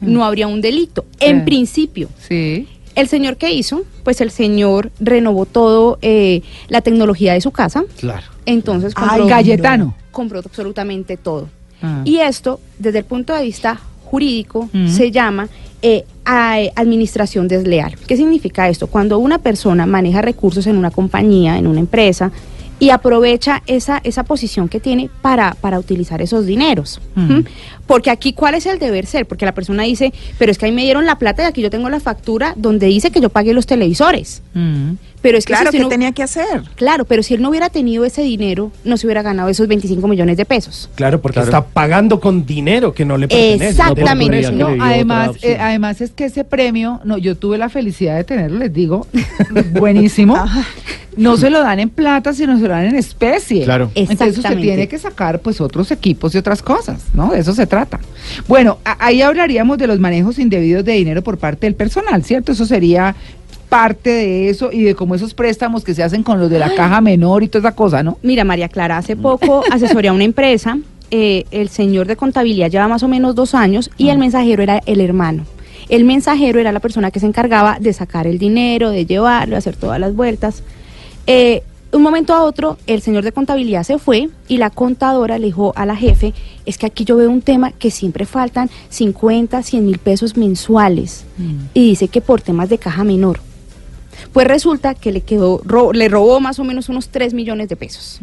no 0.00 0.24
habría 0.24 0.46
un 0.46 0.60
delito, 0.60 1.04
en 1.18 1.38
Sí. 1.40 1.44
principio. 1.44 2.08
Sí. 2.28 2.68
El 2.94 3.08
señor 3.08 3.36
que 3.36 3.52
hizo, 3.52 3.82
pues 4.04 4.20
el 4.20 4.30
señor 4.30 4.90
renovó 5.00 5.46
todo 5.46 5.98
eh, 6.02 6.42
la 6.68 6.80
tecnología 6.80 7.32
de 7.34 7.40
su 7.40 7.50
casa, 7.50 7.84
Claro. 7.98 8.26
entonces 8.46 8.92
Ay, 8.96 9.08
compró, 9.08 9.28
Cayetano. 9.28 9.94
compró 10.12 10.38
absolutamente 10.40 11.16
todo. 11.16 11.48
Ah. 11.82 12.02
Y 12.04 12.18
esto, 12.18 12.60
desde 12.78 12.98
el 12.98 13.04
punto 13.04 13.34
de 13.34 13.42
vista 13.44 13.80
jurídico, 14.04 14.68
se 14.88 15.10
llama 15.10 15.48
eh, 15.82 16.04
a- 16.24 16.58
administración 16.76 17.48
desleal. 17.48 17.96
¿Qué 18.06 18.16
significa 18.16 18.68
esto? 18.68 18.86
Cuando 18.88 19.18
una 19.18 19.38
persona 19.38 19.86
maneja 19.86 20.20
recursos 20.20 20.66
en 20.66 20.76
una 20.76 20.90
compañía, 20.90 21.56
en 21.58 21.66
una 21.66 21.80
empresa, 21.80 22.30
y 22.78 22.88
aprovecha 22.90 23.62
esa, 23.66 24.00
esa 24.04 24.24
posición 24.24 24.66
que 24.68 24.80
tiene 24.80 25.10
para, 25.20 25.54
para 25.60 25.78
utilizar 25.78 26.22
esos 26.22 26.46
dineros. 26.46 26.98
¿Mm? 27.14 27.40
Porque 27.86 28.08
aquí, 28.10 28.32
¿cuál 28.32 28.54
es 28.54 28.64
el 28.64 28.78
deber 28.78 29.04
ser? 29.04 29.26
Porque 29.26 29.44
la 29.44 29.52
persona 29.52 29.82
dice, 29.82 30.14
pero 30.38 30.50
es 30.50 30.56
que 30.56 30.64
ahí 30.64 30.72
me 30.72 30.82
dieron 30.82 31.04
la 31.04 31.18
plata 31.18 31.42
y 31.42 31.46
aquí 31.46 31.60
yo 31.60 31.68
tengo 31.68 31.90
la 31.90 32.00
factura 32.00 32.54
donde 32.56 32.86
dice 32.86 33.10
que 33.10 33.20
yo 33.20 33.28
pagué 33.28 33.52
los 33.52 33.66
televisores. 33.66 34.42
Pero 35.22 35.36
es 35.36 35.44
que 35.44 35.52
Claro, 35.52 35.70
si 35.70 35.76
¿qué 35.76 35.82
no- 35.82 35.88
tenía 35.88 36.12
que 36.12 36.22
hacer? 36.22 36.62
Claro, 36.76 37.04
pero 37.04 37.22
si 37.22 37.34
él 37.34 37.42
no 37.42 37.50
hubiera 37.50 37.68
tenido 37.68 38.04
ese 38.04 38.22
dinero, 38.22 38.72
no 38.84 38.96
se 38.96 39.06
hubiera 39.06 39.20
ganado 39.22 39.48
esos 39.50 39.68
25 39.68 40.08
millones 40.08 40.36
de 40.38 40.44
pesos. 40.46 40.88
Claro, 40.94 41.20
porque 41.20 41.34
Claro. 41.40 41.48
está 41.48 41.64
pagando 41.66 42.20
con 42.20 42.46
dinero 42.46 42.94
que 42.94 43.04
no 43.04 43.18
le 43.18 43.28
pertenece. 43.28 43.68
Exactamente. 43.68 44.50
No, 44.52 44.76
No, 44.76 44.84
además, 44.84 45.32
eh, 45.42 45.58
además 45.60 46.00
es 46.00 46.10
que 46.12 46.24
ese 46.24 46.44
premio, 46.44 47.00
no, 47.04 47.18
yo 47.18 47.36
tuve 47.36 47.58
la 47.58 47.68
felicidad 47.68 48.16
de 48.16 48.24
tenerlo, 48.24 48.58
les 48.58 48.72
digo, 48.72 49.06
buenísimo. 49.72 50.36
No 51.16 51.36
se 51.36 51.50
lo 51.50 51.60
dan 51.60 51.80
en 51.80 51.90
plata, 51.90 52.32
sino 52.32 52.56
se 52.56 52.62
lo 52.62 52.68
dan 52.68 52.86
en 52.86 52.94
especie. 52.94 53.64
Claro. 53.64 53.90
Entonces 53.96 54.38
usted 54.38 54.56
tiene 54.58 54.86
que 54.86 54.96
sacar 54.96 55.40
pues 55.40 55.60
otros 55.60 55.90
equipos 55.90 56.34
y 56.34 56.38
otras 56.38 56.62
cosas, 56.62 57.02
¿no? 57.14 57.32
De 57.32 57.40
eso 57.40 57.52
se 57.52 57.66
trata. 57.66 57.98
Bueno, 58.46 58.78
ahí 58.84 59.20
hablaríamos 59.20 59.76
de 59.76 59.88
los 59.88 59.98
manejos 59.98 60.38
indebidos 60.38 60.84
de 60.84 60.92
dinero 60.92 61.20
por 61.22 61.36
parte 61.36 61.66
del 61.66 61.74
personal, 61.74 62.22
¿cierto? 62.24 62.52
Eso 62.52 62.64
sería 62.64 63.16
parte 63.70 64.10
de 64.10 64.50
eso 64.50 64.70
y 64.70 64.82
de 64.82 64.94
cómo 64.94 65.14
esos 65.14 65.32
préstamos 65.32 65.82
que 65.84 65.94
se 65.94 66.02
hacen 66.02 66.22
con 66.22 66.38
los 66.38 66.50
de 66.50 66.58
la 66.58 66.74
caja 66.74 67.00
menor 67.00 67.42
y 67.42 67.48
toda 67.48 67.70
esa 67.70 67.76
cosa, 67.76 68.02
¿no? 68.02 68.18
Mira, 68.22 68.44
María 68.44 68.68
Clara, 68.68 68.98
hace 68.98 69.16
poco 69.16 69.62
asesoré 69.72 70.08
a 70.08 70.12
una 70.12 70.24
empresa, 70.24 70.78
eh, 71.10 71.44
el 71.50 71.70
señor 71.70 72.06
de 72.06 72.16
contabilidad 72.16 72.70
lleva 72.70 72.88
más 72.88 73.02
o 73.02 73.08
menos 73.08 73.34
dos 73.34 73.54
años 73.54 73.90
y 73.96 74.10
el 74.10 74.18
mensajero 74.18 74.62
era 74.62 74.80
el 74.84 75.00
hermano. 75.00 75.46
El 75.88 76.04
mensajero 76.04 76.60
era 76.60 76.72
la 76.72 76.80
persona 76.80 77.10
que 77.10 77.20
se 77.20 77.26
encargaba 77.26 77.78
de 77.80 77.92
sacar 77.92 78.26
el 78.26 78.38
dinero, 78.38 78.90
de 78.90 79.06
llevarlo, 79.06 79.52
de 79.52 79.58
hacer 79.58 79.76
todas 79.76 79.98
las 79.98 80.14
vueltas. 80.14 80.62
Eh, 81.26 81.62
un 81.92 82.02
momento 82.02 82.34
a 82.34 82.44
otro, 82.44 82.78
el 82.86 83.02
señor 83.02 83.24
de 83.24 83.32
contabilidad 83.32 83.82
se 83.82 83.98
fue 83.98 84.28
y 84.46 84.58
la 84.58 84.70
contadora 84.70 85.38
le 85.38 85.46
dijo 85.46 85.72
a 85.74 85.86
la 85.86 85.96
jefe, 85.96 86.34
es 86.64 86.78
que 86.78 86.86
aquí 86.86 87.04
yo 87.04 87.16
veo 87.16 87.28
un 87.28 87.42
tema 87.42 87.72
que 87.72 87.90
siempre 87.90 88.26
faltan 88.26 88.70
50, 88.90 89.62
100 89.62 89.86
mil 89.86 89.98
pesos 89.98 90.36
mensuales. 90.36 91.24
Y 91.74 91.88
dice 91.88 92.08
que 92.08 92.20
por 92.20 92.42
temas 92.42 92.68
de 92.68 92.78
caja 92.78 93.02
menor. 93.02 93.40
Pues 94.32 94.46
resulta 94.46 94.94
que 94.94 95.12
le 95.12 95.20
quedó, 95.22 95.60
ro- 95.64 95.92
le 95.92 96.08
robó 96.08 96.40
más 96.40 96.58
o 96.58 96.64
menos 96.64 96.88
unos 96.88 97.08
3 97.08 97.34
millones 97.34 97.68
de 97.68 97.76
pesos. 97.76 98.20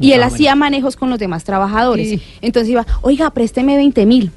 Y 0.00 0.12
él 0.12 0.22
hacía 0.22 0.54
manejos 0.54 0.96
con 0.96 1.10
los 1.10 1.18
demás 1.18 1.44
trabajadores. 1.44 2.08
Sí. 2.08 2.22
Entonces 2.40 2.70
iba, 2.70 2.86
oiga, 3.02 3.30
présteme 3.30 3.76
20 3.76 4.06
mil, 4.06 4.30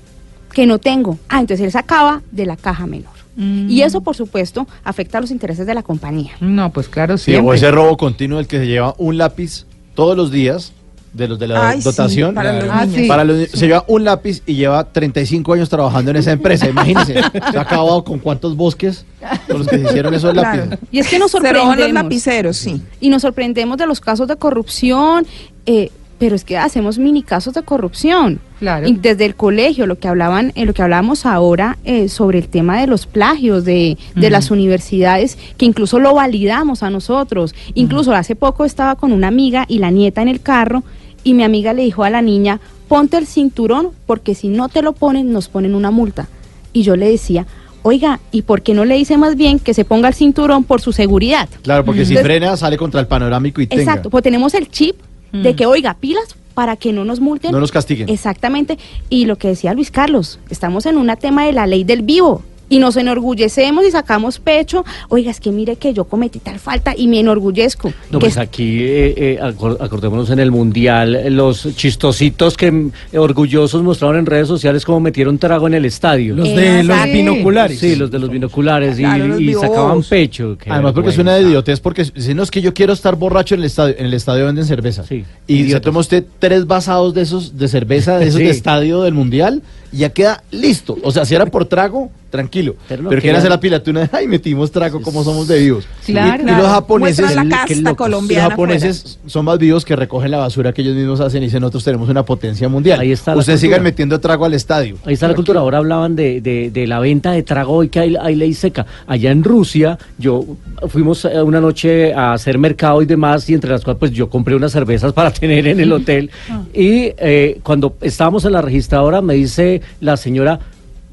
que 0.54 0.66
no 0.66 0.80
tengo. 0.80 1.18
Ah, 1.30 1.40
entonces 1.40 1.66
él 1.66 1.72
sacaba 1.72 2.22
de 2.32 2.46
la 2.46 2.58
caja 2.58 2.86
menor. 2.88 3.14
Mm. 3.36 3.70
Y 3.70 3.84
eso, 3.84 4.02
por 4.02 4.16
supuesto, 4.16 4.68
afecta 4.84 5.18
a 5.18 5.22
los 5.22 5.32
intereses 5.32 5.66
de 5.66 5.74
la 5.74 5.84
compañía. 5.84 6.32
No, 6.42 6.72
pues 6.72 6.90
claro, 6.90 7.18
Sí, 7.18 7.36
o 7.36 7.54
ese 7.54 7.72
robo 7.72 7.96
continuo 7.96 8.38
del 8.40 8.48
que 8.48 8.58
se 8.58 8.68
lleva 8.68 8.96
un 8.98 9.18
lápiz 9.18 9.66
todos 9.94 10.18
los 10.18 10.32
días 10.32 10.74
de 11.14 11.28
los 11.28 11.40
de 11.40 11.48
la 11.48 11.70
Ay, 11.70 11.78
sí, 11.80 11.84
dotación. 11.84 12.36
para 12.36 12.54
los 12.54 12.70
Ah, 12.70 12.88
sí. 12.94 13.08
Para 13.08 13.24
los- 13.24 13.50
Se 13.50 13.68
lleva 13.68 13.84
un 13.88 14.04
lápiz 14.04 14.42
y 14.46 14.56
lleva 14.56 14.84
35 14.84 15.54
años 15.54 15.68
trabajando 15.70 16.12
en 16.12 16.18
esa 16.18 16.32
empresa. 16.32 16.68
Imagínense, 16.70 17.14
se 17.52 17.58
ha 17.58 17.62
acabado 17.62 18.04
con 18.04 18.20
cuántos 18.20 18.56
bosques 18.56 19.06
con 19.48 19.60
los 19.60 19.68
que 19.68 19.78
se 19.80 19.84
hicieron 19.86 20.14
esos 20.14 20.34
Claro. 20.34 20.58
lápices. 20.66 20.80
Y 20.92 21.00
es 21.00 21.08
que 21.08 21.20
nos 21.20 21.32
Se 21.32 21.40
roban 21.40 21.54
los 21.56 21.64
sorprendemos. 21.66 22.04
lapiceros, 22.04 22.58
sí. 22.58 22.82
y 23.00 23.10
nos 23.10 23.22
sorprendemos 23.24 23.78
de 23.78 23.88
los 23.88 24.00
casos 24.00 24.28
de 24.28 24.36
corrupción, 24.36 25.26
eh, 25.66 25.92
pero 26.20 26.36
es 26.36 26.44
que 26.44 26.58
hacemos 26.58 26.98
mini 27.00 27.24
casos 27.24 27.54
de 27.54 27.64
corrupción. 27.64 28.40
Claro. 28.60 28.86
Y 28.90 28.94
desde 28.94 29.24
el 29.26 29.36
colegio, 29.36 29.88
lo 29.88 29.98
que 30.00 30.10
hablaban, 30.10 30.52
eh, 30.56 30.66
lo 30.66 30.74
que 30.74 30.82
hablábamos 30.82 31.26
ahora 31.26 31.78
eh, 31.86 32.10
sobre 32.10 32.40
el 32.40 32.50
tema 32.50 32.82
de 32.82 32.88
los 32.88 33.06
plagios 33.06 33.64
de, 33.64 33.98
de 34.16 34.30
las 34.30 34.52
universidades, 34.52 35.38
que 35.56 35.66
incluso 35.66 35.98
lo 35.98 36.14
validamos 36.14 36.84
a 36.84 36.90
nosotros. 36.90 37.56
Incluso 37.74 38.14
hace 38.14 38.36
poco 38.36 38.66
estaba 38.66 38.96
con 38.96 39.14
una 39.14 39.30
amiga 39.30 39.64
y 39.70 39.80
la 39.80 39.92
nieta 39.92 40.22
en 40.22 40.28
el 40.28 40.42
carro, 40.42 40.84
y 41.24 41.34
mi 41.34 41.44
amiga 41.44 41.74
le 41.74 41.84
dijo 41.84 42.04
a 42.04 42.10
la 42.10 42.22
niña, 42.22 42.60
ponte 42.88 43.18
el 43.18 43.28
cinturón, 43.28 43.90
porque 44.06 44.36
si 44.36 44.48
no 44.50 44.70
te 44.70 44.82
lo 44.82 44.94
ponen, 44.94 45.32
nos 45.32 45.48
ponen 45.50 45.76
una 45.76 45.92
multa. 45.92 46.28
Y 46.74 46.84
yo 46.84 46.96
le 46.96 47.10
decía, 47.10 47.46
oiga, 47.84 48.20
¿y 48.32 48.42
por 48.44 48.62
qué 48.62 48.74
no 48.74 48.86
le 48.86 48.96
dice 48.96 49.18
más 49.18 49.36
bien 49.36 49.60
que 49.60 49.74
se 49.74 49.86
ponga 49.86 50.08
el 50.10 50.14
cinturón 50.14 50.64
por 50.64 50.82
su 50.82 50.92
seguridad? 50.92 51.48
Claro, 51.62 51.86
porque 51.86 52.06
si 52.06 52.14
Entonces- 52.14 52.26
frena 52.26 52.58
sale 52.58 52.78
contra 52.78 53.00
el 53.00 53.08
panorámico 53.08 53.62
y 53.62 53.68
tenga. 53.68 53.82
Exacto, 53.84 54.10
pues 54.10 54.24
tenemos 54.24 54.54
el 54.54 54.70
chip 54.70 54.96
de 55.32 55.54
Mm. 55.54 55.56
que, 55.56 55.66
oiga, 55.66 55.94
pilas 56.00 56.36
para 56.56 56.76
que 56.76 56.92
no 56.92 57.06
nos 57.06 57.20
multen. 57.20 57.52
No 57.52 57.60
nos 57.60 57.72
castiguen. 57.72 58.10
Exactamente. 58.10 58.78
Y 59.10 59.26
lo 59.26 59.38
que 59.38 59.48
decía 59.50 59.74
Luis 59.74 59.92
Carlos, 59.92 60.40
estamos 60.50 60.86
en 60.86 60.98
un 60.98 61.10
tema 61.20 61.46
de 61.46 61.54
la 61.54 61.68
ley 61.68 61.84
del 61.84 62.02
vivo. 62.02 62.42
Y 62.70 62.80
nos 62.80 62.96
enorgullecemos 62.98 63.86
y 63.86 63.92
sacamos 63.92 64.40
pecho. 64.40 64.86
Oiga, 65.10 65.32
es 65.32 65.40
que 65.40 65.52
mire 65.52 65.76
que 65.76 65.94
yo 65.94 66.06
cometí 66.06 66.40
tal 66.40 66.60
falta 66.60 66.94
y 66.96 67.08
me 67.08 67.20
enorgullezco. 67.20 67.92
No, 68.12 68.20
Que 68.20 68.26
pues 68.28 68.38
aquí 68.38 68.80
eh, 68.84 69.14
eh, 69.18 69.40
acor- 69.42 69.78
acordémonos 69.80 70.30
en 70.30 70.40
el 70.40 70.52
Mundial, 70.52 71.16
eh, 71.16 71.30
los 71.30 71.68
chistositos 71.76 72.56
que 72.58 72.72
mm, 72.72 72.92
orgullosos 73.18 73.82
mostraron 73.84 74.18
en 74.18 74.26
redes 74.26 74.48
sociales 74.48 74.86
cómo 74.86 75.00
metieron 75.00 75.38
trago 75.38 75.68
en 75.68 75.74
el 75.74 75.86
estadio. 75.86 76.36
Los 76.36 76.48
Eh, 76.48 76.56
de 76.56 76.84
los 76.84 77.04
binoculares. 77.06 77.80
Sí, 77.80 77.96
los 77.96 78.12
de 78.12 78.20
los 78.20 78.30
binoculares 78.30 78.98
y, 79.00 79.04
Claro, 79.04 79.28
los 79.28 79.42
y 79.42 79.54
sacaban 79.54 80.04
pecho. 80.04 80.58
Además, 80.68 80.94
porque 80.94 81.10
es 81.10 81.18
una 81.18 81.32
vergüenza. 81.34 81.50
idiotez, 81.50 81.80
porque 81.80 82.06
si 82.06 82.34
no 82.34 82.44
es 82.44 82.52
que 82.52 82.62
yo 82.62 82.74
quiero 82.74 82.94
estar 82.94 83.16
borracho 83.16 83.56
en 83.56 83.62
el 83.62 83.66
estadio, 83.68 83.96
en 83.98 84.06
el 84.06 84.14
estadio 84.14 84.46
venden 84.46 84.66
cerveza. 84.66 85.04
Sí, 85.04 85.26
Y 85.48 85.56
se 85.58 85.62
idiotas. 85.64 85.82
toma 85.82 86.00
usted 86.02 86.24
tres 86.40 86.68
basados 86.68 87.14
de 87.14 87.22
esos 87.24 87.58
de 87.58 87.68
cerveza, 87.68 88.18
de 88.20 88.28
esos 88.28 88.40
Sí. 88.40 88.44
de 88.46 88.52
estadio 88.52 89.02
del 89.02 89.14
mundial, 89.14 89.62
y 89.92 89.98
ya 89.98 90.10
queda 90.10 90.44
listo. 90.52 90.98
O 91.04 91.12
sea, 91.12 91.26
si 91.26 91.36
era 91.36 91.46
por 91.46 91.66
trago, 91.66 92.12
tranquilo. 92.30 92.76
Pero 92.88 93.10
Pero, 93.10 93.22
que 93.22 93.32
hacer 93.32 93.50
la 93.50 93.60
pilatuna 93.60 94.02
de, 94.02 94.10
ay, 94.12 94.28
metimos 94.28 94.72
trago, 94.72 95.02
como 95.02 95.24
somos 95.24 95.48
de 95.48 95.60
vivos. 95.60 95.86
Claro. 96.06 96.44
Y, 96.46 96.52
y 96.52 96.56
los 96.56 96.68
japoneses, 96.68 97.36
la 97.36 97.48
casta 97.48 97.96
los 98.10 98.28
japoneses 98.28 99.20
son 99.26 99.46
más 99.46 99.58
vivos 99.58 99.86
que 99.86 99.96
recogen 99.96 100.32
la 100.32 100.38
basura 100.38 100.74
que 100.74 100.82
ellos 100.82 100.96
mismos 100.96 101.20
hacen 101.20 101.42
y 101.44 101.48
dicen, 101.48 101.62
nosotros 101.62 101.84
tenemos 101.84 102.10
una 102.10 102.24
potencia 102.24 102.70
mundial. 102.70 103.00
Ahí 103.00 103.12
está 103.12 103.34
la 103.34 103.40
Ustedes 103.40 103.60
sigan 103.60 103.84
metiendo 103.84 104.20
trago 104.20 104.46
al 104.46 104.54
estadio. 104.54 104.98
Ahí 105.06 105.14
está 105.14 105.28
la 105.28 105.36
cultura. 105.36 105.60
Ahora 105.60 105.80
hablaban 105.80 106.16
de, 106.16 106.42
de, 106.42 106.70
de 106.72 106.88
la 106.88 107.00
venta 107.00 107.32
de 107.32 107.44
trago 107.44 107.84
y 107.84 107.90
que 107.90 108.00
hay, 108.00 108.16
hay 108.16 108.36
ley 108.36 108.54
seca. 108.54 108.86
Allá 109.08 109.32
en 109.32 109.44
Rusia, 109.44 109.98
yo 110.18 110.46
fuimos 110.88 111.26
eh, 111.26 111.42
una 111.42 111.60
noche 111.60 112.14
a 112.14 112.34
hacer 112.34 112.58
mercado 112.58 113.02
y 113.02 113.06
demás, 113.06 113.50
y 113.50 113.54
entre 113.54 113.72
las 113.72 113.84
cuales 113.84 114.00
pues 114.00 114.12
yo 114.12 114.30
compré 114.30 114.56
unas 114.56 114.72
cervezas 114.72 115.14
para 115.14 115.32
tener 115.32 115.68
en 115.68 115.80
el 115.80 115.92
hotel. 115.92 116.30
Y 116.74 117.12
eh, 117.18 117.60
cuando 117.64 117.96
estábamos 118.02 118.46
en 118.46 118.54
la 118.54 118.62
registradora, 118.62 119.22
me 119.22 119.34
dice 119.34 119.79
la 120.00 120.18
señora, 120.18 120.60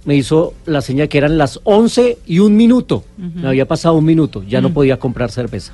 me 0.05 0.14
hizo 0.14 0.55
la 0.66 0.81
señal 0.81 1.09
que 1.09 1.18
eran 1.18 1.37
las 1.38 1.61
11 1.64 2.18
y 2.26 2.38
un 2.38 2.57
minuto. 2.57 3.05
Me 3.16 3.48
había 3.48 3.66
pasado 3.66 3.96
un 3.96 4.05
minuto, 4.05 4.42
ya 4.44 4.61
no 4.61 4.70
podía 4.72 4.98
comprar 4.98 5.31
cerveza. 5.31 5.72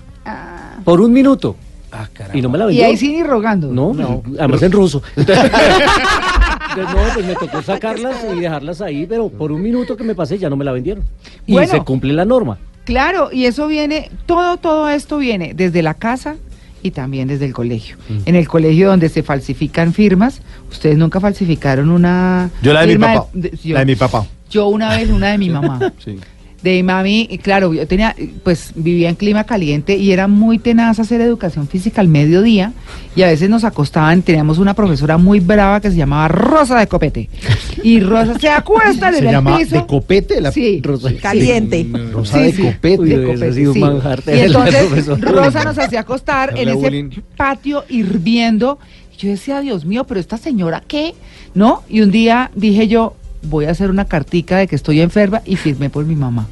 Por 0.84 1.00
un 1.00 1.12
minuto. 1.12 1.56
Ah, 1.94 2.08
caramba. 2.12 2.38
Y 2.38 2.40
no 2.42 2.48
me 2.48 2.56
la 2.58 2.64
Y 2.64 2.68
vendió. 2.68 2.86
ahí 2.86 2.96
sí 2.96 3.12
ni 3.12 3.22
rogando. 3.22 3.68
No, 3.68 4.22
además 4.38 4.62
en 4.62 4.72
ruso. 4.72 5.02
Entonces, 5.14 5.44
entonces, 6.76 6.94
no, 6.94 7.14
pues 7.14 7.26
me 7.26 7.34
tocó 7.34 7.60
sacarlas 7.62 8.16
y 8.34 8.40
dejarlas 8.40 8.80
ahí, 8.80 9.04
pero 9.06 9.28
por 9.28 9.52
un 9.52 9.60
minuto 9.62 9.96
que 9.96 10.02
me 10.04 10.14
pasé 10.14 10.38
ya 10.38 10.48
no 10.48 10.56
me 10.56 10.64
la 10.64 10.72
vendieron. 10.72 11.04
Y 11.46 11.52
Bueno. 11.52 11.70
se 11.70 11.80
cumple 11.82 12.14
la 12.14 12.24
norma. 12.24 12.56
Claro, 12.84 13.28
y 13.30 13.44
eso 13.44 13.68
viene, 13.68 14.10
todo, 14.26 14.56
todo 14.56 14.88
esto 14.88 15.18
viene 15.18 15.52
desde 15.54 15.82
la 15.82 15.94
casa 15.94 16.36
y 16.82 16.90
también 16.90 17.28
desde 17.28 17.46
el 17.46 17.52
colegio. 17.52 17.96
En 18.26 18.34
el 18.34 18.48
colegio 18.48 18.88
donde 18.88 19.08
se 19.08 19.22
falsifican 19.22 19.92
firmas, 19.92 20.40
ustedes 20.70 20.96
nunca 20.98 21.20
falsificaron 21.20 21.90
una 21.90 22.50
Yo 22.62 22.72
la 22.72 22.80
de 22.84 22.86
mi 22.88 22.98
papá. 22.98 23.26
yo, 23.62 23.74
La 23.74 23.80
de 23.80 23.86
mi 23.86 23.94
papá. 23.96 24.26
yo 24.50 24.66
una 24.68 24.96
vez 24.96 25.08
una 25.10 25.28
de 25.32 25.38
mi 25.38 25.48
mamá. 25.58 25.92
Sí. 26.04 26.18
De 26.62 26.70
mi 26.76 26.82
mami, 26.84 27.26
y 27.28 27.38
claro, 27.38 27.74
yo 27.74 27.86
tenía, 27.88 28.14
pues 28.44 28.70
vivía 28.76 29.08
en 29.08 29.16
clima 29.16 29.42
caliente 29.44 29.96
y 29.96 30.12
era 30.12 30.28
muy 30.28 30.58
tenaz 30.60 31.00
hacer 31.00 31.20
educación 31.20 31.66
física 31.66 32.00
al 32.00 32.06
mediodía 32.06 32.72
y 33.16 33.22
a 33.22 33.26
veces 33.26 33.50
nos 33.50 33.64
acostaban, 33.64 34.22
teníamos 34.22 34.58
una 34.58 34.72
profesora 34.74 35.18
muy 35.18 35.40
brava 35.40 35.80
que 35.80 35.90
se 35.90 35.96
llamaba 35.96 36.28
Rosa 36.28 36.78
de 36.78 36.86
Copete. 36.86 37.28
Y 37.82 37.98
Rosa 37.98 38.38
se 38.38 38.48
acuesta 38.48 39.08
en 39.08 39.14
Se 39.14 39.20
el 39.26 39.30
llama 39.32 39.58
piso. 39.58 39.74
de 39.74 39.86
copete 39.86 40.40
la 40.40 40.52
Sí, 40.52 40.80
Rosa. 40.84 41.10
Caliente. 41.20 41.84
Rosa 42.12 42.38
Sí, 42.38 42.42
de 42.44 42.52
sí. 42.52 42.62
copete. 42.62 42.98
Uy, 43.00 43.08
de 43.08 43.24
copete, 43.26 43.52
sido 43.54 43.74
Y 43.74 44.38
entonces. 44.38 45.06
Rosa 45.20 45.64
nos 45.64 45.78
hacía 45.78 46.00
acostar 46.00 46.56
en 46.56 46.68
ese 46.68 47.10
patio 47.36 47.84
hirviendo. 47.88 48.78
Y 49.14 49.16
yo 49.22 49.30
decía, 49.30 49.60
Dios 49.60 49.84
mío, 49.84 50.04
pero 50.04 50.20
esta 50.20 50.36
señora 50.36 50.80
qué, 50.86 51.14
¿no? 51.54 51.82
Y 51.88 52.02
un 52.02 52.12
día 52.12 52.52
dije 52.54 52.86
yo, 52.86 53.16
voy 53.42 53.64
a 53.66 53.70
hacer 53.70 53.90
una 53.90 54.04
cartica 54.06 54.58
de 54.58 54.66
que 54.66 54.76
estoy 54.76 55.00
enferma 55.00 55.42
y 55.44 55.56
firmé 55.56 55.90
por 55.90 56.04
mi 56.04 56.14
mamá. 56.16 56.46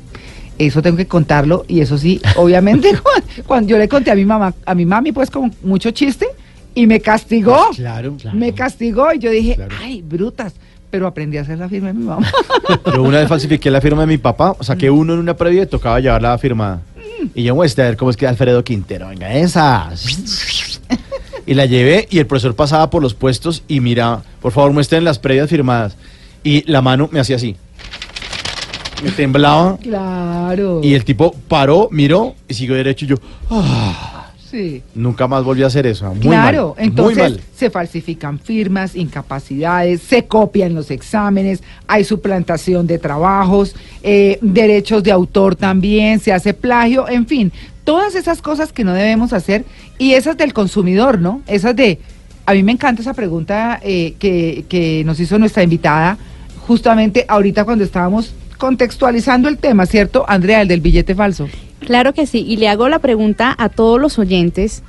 Eso 0.59 0.83
tengo 0.83 0.97
que 0.99 1.07
contarlo 1.07 1.65
y 1.69 1.81
eso 1.81 1.97
sí, 1.97 2.21
obviamente 2.37 2.91
cuando, 3.47 3.71
yo 3.71 3.79
le 3.79 3.89
conté 3.89 4.11
a 4.11 4.15
mi 4.15 4.25
mamá, 4.27 4.53
a 4.67 4.75
mi 4.75 4.85
mami 4.85 5.11
pues 5.13 5.31
con 5.31 5.55
mucho 5.63 5.91
chiste 5.91 6.27
y 6.75 6.87
me 6.87 7.01
castigó. 7.01 7.55
Ah, 7.57 7.71
Claro, 7.75 8.17
Me 8.35 8.53
castigó 8.53 9.13
y 9.15 9.19
yo 9.19 9.31
dije, 9.31 9.55
Claro. 9.55 9.75
ay, 9.81 10.03
brutas. 10.03 10.53
Pero 10.91 11.07
aprendí 11.07 11.39
a 11.39 11.43
hacer 11.43 11.57
la 11.57 11.69
firma 11.69 11.87
de 11.89 11.95
mi 11.95 12.05
mamá. 12.05 12.29
Yo 12.95 13.05
una 13.05 13.19
vez 13.21 13.29
falsifiqué 13.29 13.71
la 13.71 13.81
firma 13.81 14.01
de 14.01 14.09
mi 14.09 14.19
papá, 14.19 14.57
saqué 14.61 14.91
uno 14.91 15.13
en 15.15 15.21
una 15.21 15.37
previa 15.37 15.63
y 15.63 15.67
tocaba 15.67 16.01
llevarla 16.01 16.37
firmada. 16.37 16.81
Y 17.33 17.45
yo 17.45 17.55
muestra 17.55 17.85
a 17.85 17.89
ver 17.89 17.97
cómo 17.97 18.11
es 18.11 18.17
que 18.17 18.27
Alfredo 18.27 18.65
Quintero, 18.65 19.07
venga, 19.09 19.33
esa. 19.33 19.89
Y 21.47 21.55
la 21.55 21.67
llevé 21.67 22.07
y 22.11 22.19
el 22.19 22.27
profesor 22.27 22.55
pasaba 22.55 22.91
por 22.91 23.03
los 23.03 23.15
puestos 23.15 23.63
y 23.67 23.81
mira, 23.81 24.23
por 24.41 24.53
favor 24.53 24.73
muestren 24.73 25.05
las 25.05 25.19
previas 25.19 25.49
firmadas. 25.51 25.97
Y 26.43 26.71
la 26.71 26.81
mano 26.83 27.09
me 27.13 27.21
hacía 27.21 27.37
así. 27.37 27.57
Me 29.03 29.11
temblaba 29.13 29.79
claro. 29.79 30.81
y 30.83 30.95
el 30.95 31.05
tipo 31.05 31.35
paró, 31.49 31.89
miró 31.91 32.35
y 32.49 32.55
siguió 32.55 32.75
derecho 32.75 33.07
y 33.07 33.09
yo, 33.09 33.17
ah, 33.51 34.31
sí. 34.51 34.83
nunca 34.95 35.27
más 35.27 35.43
volví 35.43 35.63
a 35.63 35.69
hacer 35.69 35.87
eso. 35.87 36.13
Muy 36.13 36.21
claro, 36.21 36.75
mal, 36.77 36.85
entonces 36.85 37.17
muy 37.17 37.33
mal. 37.33 37.41
se 37.55 37.71
falsifican 37.71 38.39
firmas, 38.39 38.95
incapacidades, 38.95 40.03
se 40.03 40.27
copian 40.27 40.75
los 40.75 40.91
exámenes, 40.91 41.63
hay 41.87 42.05
suplantación 42.05 42.87
de 42.87 42.99
trabajos, 42.99 43.75
eh, 44.03 44.39
derechos 44.43 45.03
de 45.03 45.13
autor 45.13 45.57
también, 45.57 46.21
se 46.21 46.33
hace 46.33 46.53
plagio, 46.53 47.09
en 47.09 47.27
fin, 47.27 47.53
todas 47.85 48.15
esas 48.15 48.43
cosas 48.43 48.71
que 48.71 48.85
no 48.85 48.93
debemos 48.93 49.33
hacer 49.33 49.65
y 49.97 50.13
esas 50.13 50.37
del 50.37 50.53
consumidor, 50.53 51.21
¿no? 51.21 51.41
Esas 51.47 51.75
de, 51.75 52.01
a 52.45 52.53
mí 52.53 52.63
me 52.63 52.73
encanta 52.73 53.01
esa 53.01 53.15
pregunta 53.15 53.81
eh, 53.83 54.15
que, 54.19 54.67
que 54.69 55.05
nos 55.07 55.19
hizo 55.21 55.39
nuestra 55.39 55.63
invitada 55.63 56.19
justamente 56.71 57.25
ahorita 57.27 57.65
cuando 57.65 57.83
estábamos 57.83 58.33
contextualizando 58.57 59.49
el 59.49 59.59
tema, 59.59 59.87
¿cierto, 59.87 60.25
Andrea, 60.29 60.63
el 60.63 60.69
del 60.69 60.81
billete 60.81 61.17
falso? 61.17 61.49
Claro 61.81 62.15
que 62.15 62.29
sí, 62.29 62.45
y 62.47 62.59
le 62.59 62.69
hago 62.69 62.89
la 62.89 63.01
pregunta 63.01 63.53
a 63.59 63.71
todos 63.71 64.01
los 64.01 64.21
oyentes. 64.21 64.85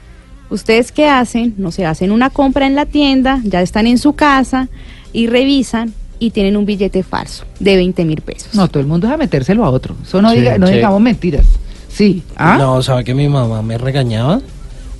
¿Ustedes 0.51 0.91
qué 0.91 1.07
hacen? 1.09 1.55
No 1.57 1.71
sé, 1.71 1.87
hacen 1.87 2.11
una 2.11 2.29
compra 2.29 2.67
en 2.67 2.75
la 2.75 2.85
tienda, 2.85 3.41
ya 3.43 3.63
están 3.63 3.87
en 3.87 3.97
su 3.97 4.13
casa 4.13 4.69
y 5.11 5.25
revisan 5.25 5.91
y 6.19 6.29
tienen 6.29 6.55
un 6.55 6.67
billete 6.67 7.01
falso 7.01 7.45
de 7.59 7.75
20 7.77 8.05
mil 8.05 8.21
pesos. 8.21 8.53
No, 8.53 8.67
todo 8.67 8.79
el 8.81 8.85
mundo 8.85 9.07
es 9.07 9.13
a 9.13 9.17
metérselo 9.17 9.65
a 9.65 9.71
otro. 9.71 9.95
Eso 10.03 10.21
no, 10.21 10.29
Sí, 10.33 10.37
diga, 10.41 10.59
no 10.59 10.67
sí. 10.67 10.73
digamos 10.73 11.01
mentiras. 11.01 11.45
Sí. 11.89 12.21
¿Ah? 12.35 12.57
No, 12.59 12.83
¿sabe 12.83 13.03
que 13.03 13.15
mi 13.15 13.27
mamá 13.27 13.63
me 13.63 13.79
regañaba? 13.79 14.39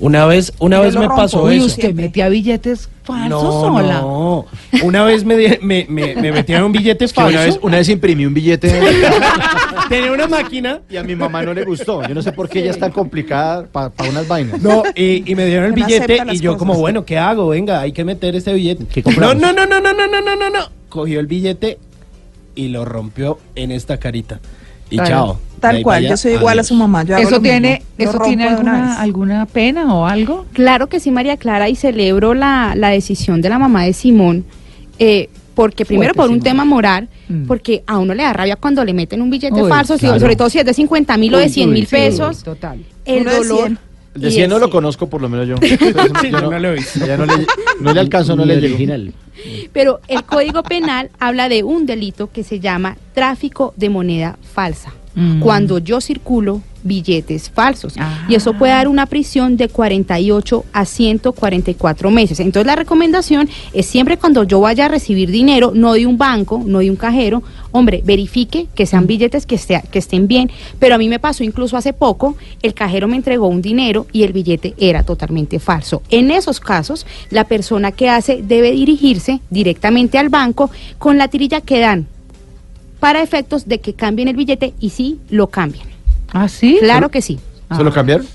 Una 0.02 0.26
vez, 0.26 0.52
una 0.60 0.80
vez 0.80 0.96
me 0.96 1.02
rompo. 1.06 1.16
pasó 1.16 1.44
Uy, 1.44 1.58
eso. 1.58 1.68
usted 1.68 1.94
metía 1.94 2.28
billetes 2.28 2.90
falsos 3.04 3.30
No, 3.44 3.52
sola. 3.62 4.02
no. 4.02 4.46
Una 4.84 5.04
vez 5.04 5.24
me, 5.24 5.38
di- 5.38 5.58
me, 5.62 5.86
me, 5.88 6.16
me 6.16 6.32
metieron 6.32 6.66
un 6.66 6.72
billete 6.72 7.06
Es 7.06 7.14
que 7.14 7.22
falso. 7.22 7.38
una 7.38 7.46
vez, 7.46 7.60
una 7.62 7.78
vez 7.78 7.88
imprimí 7.90 8.26
un 8.26 8.34
billete 8.34 8.68
Tenía 9.90 10.12
una 10.12 10.28
máquina. 10.28 10.80
y 10.90 10.98
a 10.98 11.04
mi 11.04 11.16
mamá 11.16 11.44
no 11.44 11.54
le 11.54 11.64
gustó. 11.64 12.02
Yo 12.08 12.16
no 12.16 12.22
sé 12.22 12.32
por 12.32 12.50
qué 12.50 12.60
ella 12.62 12.72
es 12.72 12.80
tan 12.80 12.92
complicada 12.92 13.66
para 13.68 13.92
unas 14.10 14.28
vainas. 14.28 14.62
No, 14.62 14.84
y, 14.96 15.30
y 15.30 15.36
me 15.36 15.46
dieron 15.46 15.66
el 15.66 15.72
no 15.72 15.76
billete 15.76 16.04
acepta 16.04 16.24
y 16.24 16.28
las 16.28 16.42
yo 16.42 16.52
cosas. 16.54 16.60
como, 16.60 16.74
bueno, 16.80 17.06
¿qué 17.06 17.18
hago? 17.18 17.50
Venga, 17.50 17.82
hay 17.82 17.92
que 17.92 18.04
meter 18.04 18.36
este 18.36 18.54
billete. 18.54 18.86
¿Qué 18.86 19.02
No, 19.02 19.04
compramos? 19.06 19.36
no, 19.38 19.54
no, 19.54 19.66
no, 19.66 19.80
no, 19.80 19.94
no, 19.94 20.08
no, 20.08 20.22
no, 20.22 20.36
no, 20.36 20.50
no. 20.50 20.60
Cogió 20.90 21.20
el 21.20 21.28
billete 21.28 21.78
y 22.56 22.70
lo 22.70 22.86
rompió 22.86 23.38
en 23.56 23.72
esta 23.72 23.98
carita. 23.98 24.40
Y 24.92 24.98
Tal- 24.98 25.08
chao. 25.08 25.40
Tal 25.60 25.84
cual, 25.84 26.08
yo 26.08 26.18
soy 26.18 26.34
igual 26.34 26.58
a 26.58 26.64
su 26.64 26.74
mamá. 26.74 27.04
Yo 27.04 27.16
¿Eso 27.18 27.40
tiene, 27.40 27.84
eso 27.98 28.18
tiene 28.20 28.48
alguna, 28.48 29.00
alguna 29.00 29.46
pena 29.46 29.94
o 29.94 30.08
algo? 30.08 30.48
Claro 30.54 30.88
que 30.88 31.00
sí, 31.00 31.12
María 31.12 31.38
Clara, 31.38 31.70
y 31.70 31.76
celebro 31.76 32.34
la, 32.34 32.74
la 32.76 32.90
decisión 32.90 33.42
de 33.44 33.50
la 33.50 33.60
mamá 33.60 33.84
de 33.84 33.94
Simón, 33.94 34.44
eh, 34.98 35.30
porque 35.54 35.86
primero 35.86 36.16
Fuerte, 36.16 36.18
por 36.18 36.30
un 36.30 36.36
Simón. 36.38 36.44
tema 36.44 36.66
moral, 36.66 37.10
Mm. 37.30 37.46
porque 37.46 37.84
a 37.86 38.00
uno 38.00 38.16
le 38.16 38.24
da 38.24 38.34
rabia 38.34 38.56
cuando 38.56 38.84
le 38.84 38.94
meten 38.94 39.22
un 39.22 39.30
billete 39.30 39.62
Uy, 39.62 39.70
falso, 39.70 39.96
si- 40.00 40.06
claro. 40.08 40.20
sobre 40.20 40.36
todo 40.36 40.50
si 40.50 40.58
es 40.58 40.66
de 40.66 40.74
50 40.74 41.16
mil 41.18 41.36
o 41.36 41.38
de 41.38 41.46
Uy, 41.46 41.50
100 41.52 41.70
uy, 41.70 41.74
mil 41.76 41.86
sí, 41.86 41.96
pesos, 41.96 42.44
Total. 42.44 42.80
el 43.06 43.22
Uno 43.22 43.30
de 43.32 43.38
dolor. 43.38 43.58
100. 43.68 43.78
El 44.16 44.22
de 44.22 44.28
y 44.28 44.32
100 44.32 44.50
no 44.50 44.56
lo 44.58 44.66
100. 44.66 44.72
conozco, 44.72 45.08
por 45.10 45.22
lo 45.22 45.30
menos 45.30 45.48
yo. 45.48 45.56
Sí, 45.62 45.78
yo 46.32 46.42
no. 46.42 46.52
Ya 47.06 47.18
no 47.18 47.26
le, 47.28 47.46
no 47.80 47.94
le 47.94 48.00
alcanzo, 48.00 48.36
no 48.36 48.46
le 48.46 48.56
el 48.56 48.62
llego. 48.62 48.74
original. 48.76 49.14
Pero 49.74 50.00
el 50.08 50.24
Código 50.24 50.64
Penal 50.64 51.10
habla 51.20 51.50
de 51.50 51.64
un 51.64 51.86
delito 51.86 52.32
que 52.32 52.44
se 52.44 52.60
llama 52.60 52.98
tráfico 53.14 53.74
de 53.78 53.90
moneda 53.90 54.38
falsa. 54.42 54.94
Mm. 55.16 55.42
Cuando 55.42 55.80
yo 55.80 56.02
circulo 56.02 56.62
billetes 56.84 57.50
falsos. 57.50 57.94
Ah. 57.98 58.26
Y 58.28 58.36
eso 58.36 58.54
puede 58.54 58.74
dar 58.74 58.88
una 58.88 59.06
prisión 59.06 59.58
de 59.58 59.70
48 59.70 60.66
a 60.74 60.86
144 60.86 62.12
meses. 62.12 62.40
Entonces 62.40 62.68
la 62.68 62.76
recomendación 62.76 63.50
es 63.74 63.86
siempre 63.86 64.18
cuando 64.18 64.44
yo 64.44 64.60
vaya 64.62 64.86
a 64.86 64.88
recibir 64.88 65.32
dinero, 65.32 65.72
no 65.74 65.94
de 65.94 66.06
un 66.06 66.18
banco, 66.18 66.62
no 66.66 66.80
de 66.80 66.90
un 66.90 66.96
cajero, 66.96 67.44
hombre, 67.72 68.02
verifique 68.04 68.68
que 68.76 68.86
sean 68.86 69.08
billetes 69.08 69.46
que, 69.46 69.60
que 69.92 70.00
estén 70.00 70.28
bien. 70.28 70.52
Pero 70.80 70.96
a 70.96 70.98
mí 70.98 71.08
me 71.08 71.20
pasó 71.20 71.44
incluso 71.44 71.78
hace 71.78 71.94
poco, 71.94 72.36
el 72.62 72.74
cajero 72.74 73.08
me 73.08 73.16
entregó 73.16 73.48
un 73.48 73.62
dinero 73.62 74.08
y 74.12 74.24
el 74.24 74.34
billete 74.34 74.74
era 74.78 75.04
totalmente 75.04 75.60
falso. 75.60 76.02
En 76.10 76.32
esos 76.32 76.60
casos, 76.60 77.06
la 77.30 77.46
persona 77.46 77.92
que 77.92 78.10
hace 78.10 78.42
debe 78.42 78.72
dirigirse 78.72 79.40
directamente 79.50 80.18
al 80.18 80.30
banco 80.30 80.72
con 80.98 81.18
la 81.18 81.28
tirilla 81.28 81.62
que 81.62 81.80
dan 81.80 82.08
para 83.02 83.22
efectos 83.22 83.68
de 83.68 83.80
que 83.82 83.94
cambien 83.94 84.30
el 84.30 84.38
billete 84.38 84.74
y 84.80 84.92
sí 84.92 85.20
lo 85.30 85.48
cambian. 85.48 85.86
¿Ah, 86.32 86.48
sí? 86.48 86.78
Claro 86.80 87.10
que 87.10 87.22
sí. 87.22 87.38
¿Se 87.76 87.84
lo 87.84 87.92
cambiaron? 87.92 88.26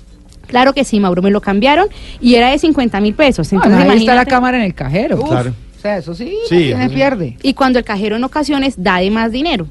Claro 0.47 0.75
que 0.75 0.85
sí, 0.85 1.01
Mauro, 1.01 1.23
me 1.23 1.31
lo 1.31 1.41
cambiaron 1.41 1.89
y 2.21 2.35
era 2.35 2.51
de 2.51 2.59
50 2.59 3.01
mil 3.01 3.15
pesos. 3.15 3.51
Ah, 3.53 3.57
Entonces, 3.57 3.89
ahí 3.91 3.99
está 4.01 4.15
la 4.15 4.27
cámara 4.27 4.59
en 4.59 4.65
el 4.65 4.75
cajero. 4.75 5.21
Uf. 5.23 5.29
Claro. 5.31 5.55
O 5.79 5.81
sea, 5.81 5.97
eso 5.99 6.15
sí, 6.15 6.37
Sí, 6.49 6.55
no 6.55 6.61
tiene 6.61 6.81
eso 6.85 6.89
sí. 6.91 6.95
pierde. 6.95 7.37
Y 7.43 7.55
cuando 7.55 7.79
el 7.79 7.85
cajero 7.87 8.17
en 8.17 8.25
ocasiones 8.25 8.75
da 8.77 8.99
de 8.99 9.11
más 9.11 9.33
dinero, 9.33 9.67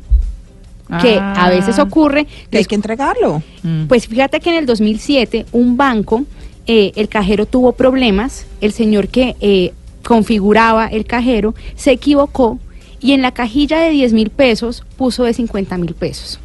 que 1.01 1.17
Ah. 1.19 1.45
a 1.45 1.49
veces 1.49 1.77
ocurre, 1.79 2.25
Que 2.49 2.59
hay 2.59 2.65
que 2.65 2.75
entregarlo. 2.75 3.41
Mm. 3.63 3.85
pues 3.87 4.07
fíjate 4.07 4.39
que 4.39 4.49
en 4.49 4.55
el 4.57 4.65
2007 4.65 5.45
un 5.51 5.77
banco, 5.77 6.23
eh, 6.67 6.91
el 6.95 7.09
cajero 7.09 7.45
tuvo 7.45 7.71
problemas, 7.73 8.45
el 8.61 8.71
señor 8.71 9.07
que 9.09 9.35
eh, 9.41 9.73
configuraba 10.03 10.87
el 10.87 11.05
cajero 11.05 11.53
se 11.75 11.91
equivocó 11.91 12.59
y 12.99 13.11
en 13.13 13.21
la 13.21 13.31
cajilla 13.31 13.79
de 13.79 13.89
10 13.91 14.13
mil 14.13 14.29
pesos 14.29 14.83
puso 14.97 15.23
de 15.23 15.33
50 15.33 15.77
mil 15.77 15.93
pesos. 15.93 16.39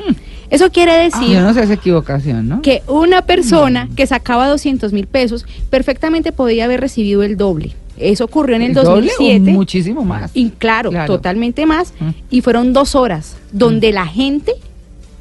Eso 0.50 0.70
quiere 0.70 0.94
decir... 0.96 1.20
Hmm. 1.28 1.30
Ah, 1.30 1.34
Yo 1.34 1.40
no 1.42 1.54
sé 1.54 1.62
esa 1.62 1.74
equivocación, 1.74 2.48
¿no? 2.48 2.62
que 2.62 2.82
una 2.88 3.22
persona 3.22 3.88
que 3.96 4.06
sacaba 4.06 4.48
200 4.48 4.92
mil 4.92 5.06
pesos 5.06 5.46
perfectamente 5.70 6.32
podía 6.32 6.64
haber 6.64 6.80
recibido 6.80 7.22
el 7.22 7.36
doble. 7.36 7.72
Eso 7.96 8.24
ocurrió 8.24 8.56
en 8.56 8.62
el, 8.62 8.74
doble 8.74 8.90
o 8.90 8.94
2007. 8.96 9.52
muchísimo 9.52 10.04
más. 10.04 10.30
Y 10.34 10.50
claro, 10.50 10.90
Claro. 10.90 11.14
totalmente 11.14 11.66
más. 11.66 11.92
Mm. 12.00 12.08
Y 12.30 12.40
fueron 12.40 12.72
dos 12.72 12.94
horas 12.94 13.36
donde 13.52 13.92
la 13.92 14.06
gente 14.06 14.52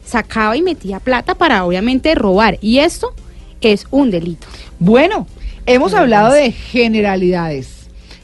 sacaba 0.05 0.55
y 0.57 0.61
metía 0.61 0.99
plata 0.99 1.35
para 1.35 1.65
obviamente 1.65 2.15
robar. 2.15 2.57
Y 2.61 2.79
esto 2.79 3.13
es 3.61 3.85
un 3.91 4.11
delito. 4.11 4.47
Bueno, 4.79 5.27
hemos 5.65 5.93
hablado 5.93 6.31
de 6.33 6.51
generalidades. 6.53 7.78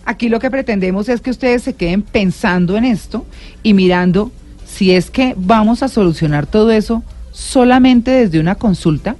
Aquí 0.05 0.29
lo 0.29 0.39
que 0.39 0.51
pretendemos 0.51 1.09
es 1.09 1.19
que 1.19 1.31
ustedes 1.31 1.63
se 1.63 1.73
queden 1.73 2.03
pensando 2.03 2.77
en 2.77 2.85
esto 2.85 3.25
y 3.63 3.73
mirando 3.73 4.31
si 4.65 4.91
es 4.91 5.09
que 5.09 5.33
vamos 5.35 5.81
a 5.83 5.87
solucionar 5.87 6.45
todo 6.45 6.71
eso 6.71 7.03
solamente 7.31 8.11
desde 8.11 8.39
una 8.39 8.55
consulta 8.55 9.15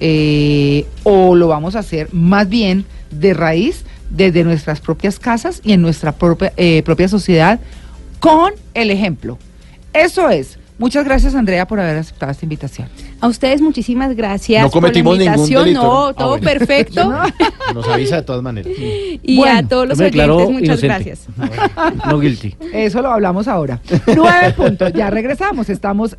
eh, 0.00 0.86
o 1.02 1.34
lo 1.34 1.48
vamos 1.48 1.76
a 1.76 1.80
hacer 1.80 2.12
más 2.12 2.48
bien 2.48 2.84
de 3.10 3.32
raíz 3.32 3.84
desde 4.10 4.44
nuestras 4.44 4.80
propias 4.80 5.18
casas 5.18 5.60
y 5.64 5.72
en 5.72 5.82
nuestra 5.82 6.12
propia, 6.12 6.52
eh, 6.56 6.82
propia 6.82 7.08
sociedad 7.08 7.60
con 8.20 8.52
el 8.74 8.90
ejemplo. 8.90 9.38
Eso 9.92 10.28
es. 10.30 10.58
Muchas 10.78 11.04
gracias 11.04 11.34
Andrea 11.34 11.66
por 11.66 11.80
haber 11.80 11.96
aceptado 11.98 12.30
esta 12.30 12.44
invitación. 12.44 12.88
A 13.20 13.26
ustedes 13.26 13.60
muchísimas 13.60 14.14
gracias 14.14 14.62
No 14.62 14.70
cometimos 14.70 15.16
por 15.16 15.24
la 15.24 15.32
ningún 15.32 15.44
invitación. 15.52 15.64
delito, 15.64 15.82
No, 15.82 15.88
¿no? 15.88 16.06
Ah, 16.08 16.14
todo 16.14 16.28
bueno. 16.28 16.44
perfecto. 16.44 17.12
Nos 17.74 17.88
avisa 17.88 18.16
de 18.16 18.22
todas 18.22 18.42
maneras. 18.42 18.72
y 18.78 19.36
Bueno, 19.38 19.58
a 19.58 19.62
todos 19.64 19.88
los 19.88 19.98
oyentes, 20.00 20.26
muchas 20.28 20.62
inocente. 20.62 20.86
gracias. 20.86 21.20
No 22.06 22.18
guilty. 22.20 22.54
Eso 22.72 23.02
lo 23.02 23.10
hablamos 23.10 23.48
ahora. 23.48 23.80
Nueve 24.14 24.52
puntos. 24.56 24.92
Ya 24.92 25.10
regresamos. 25.10 25.68
Estamos 25.68 26.16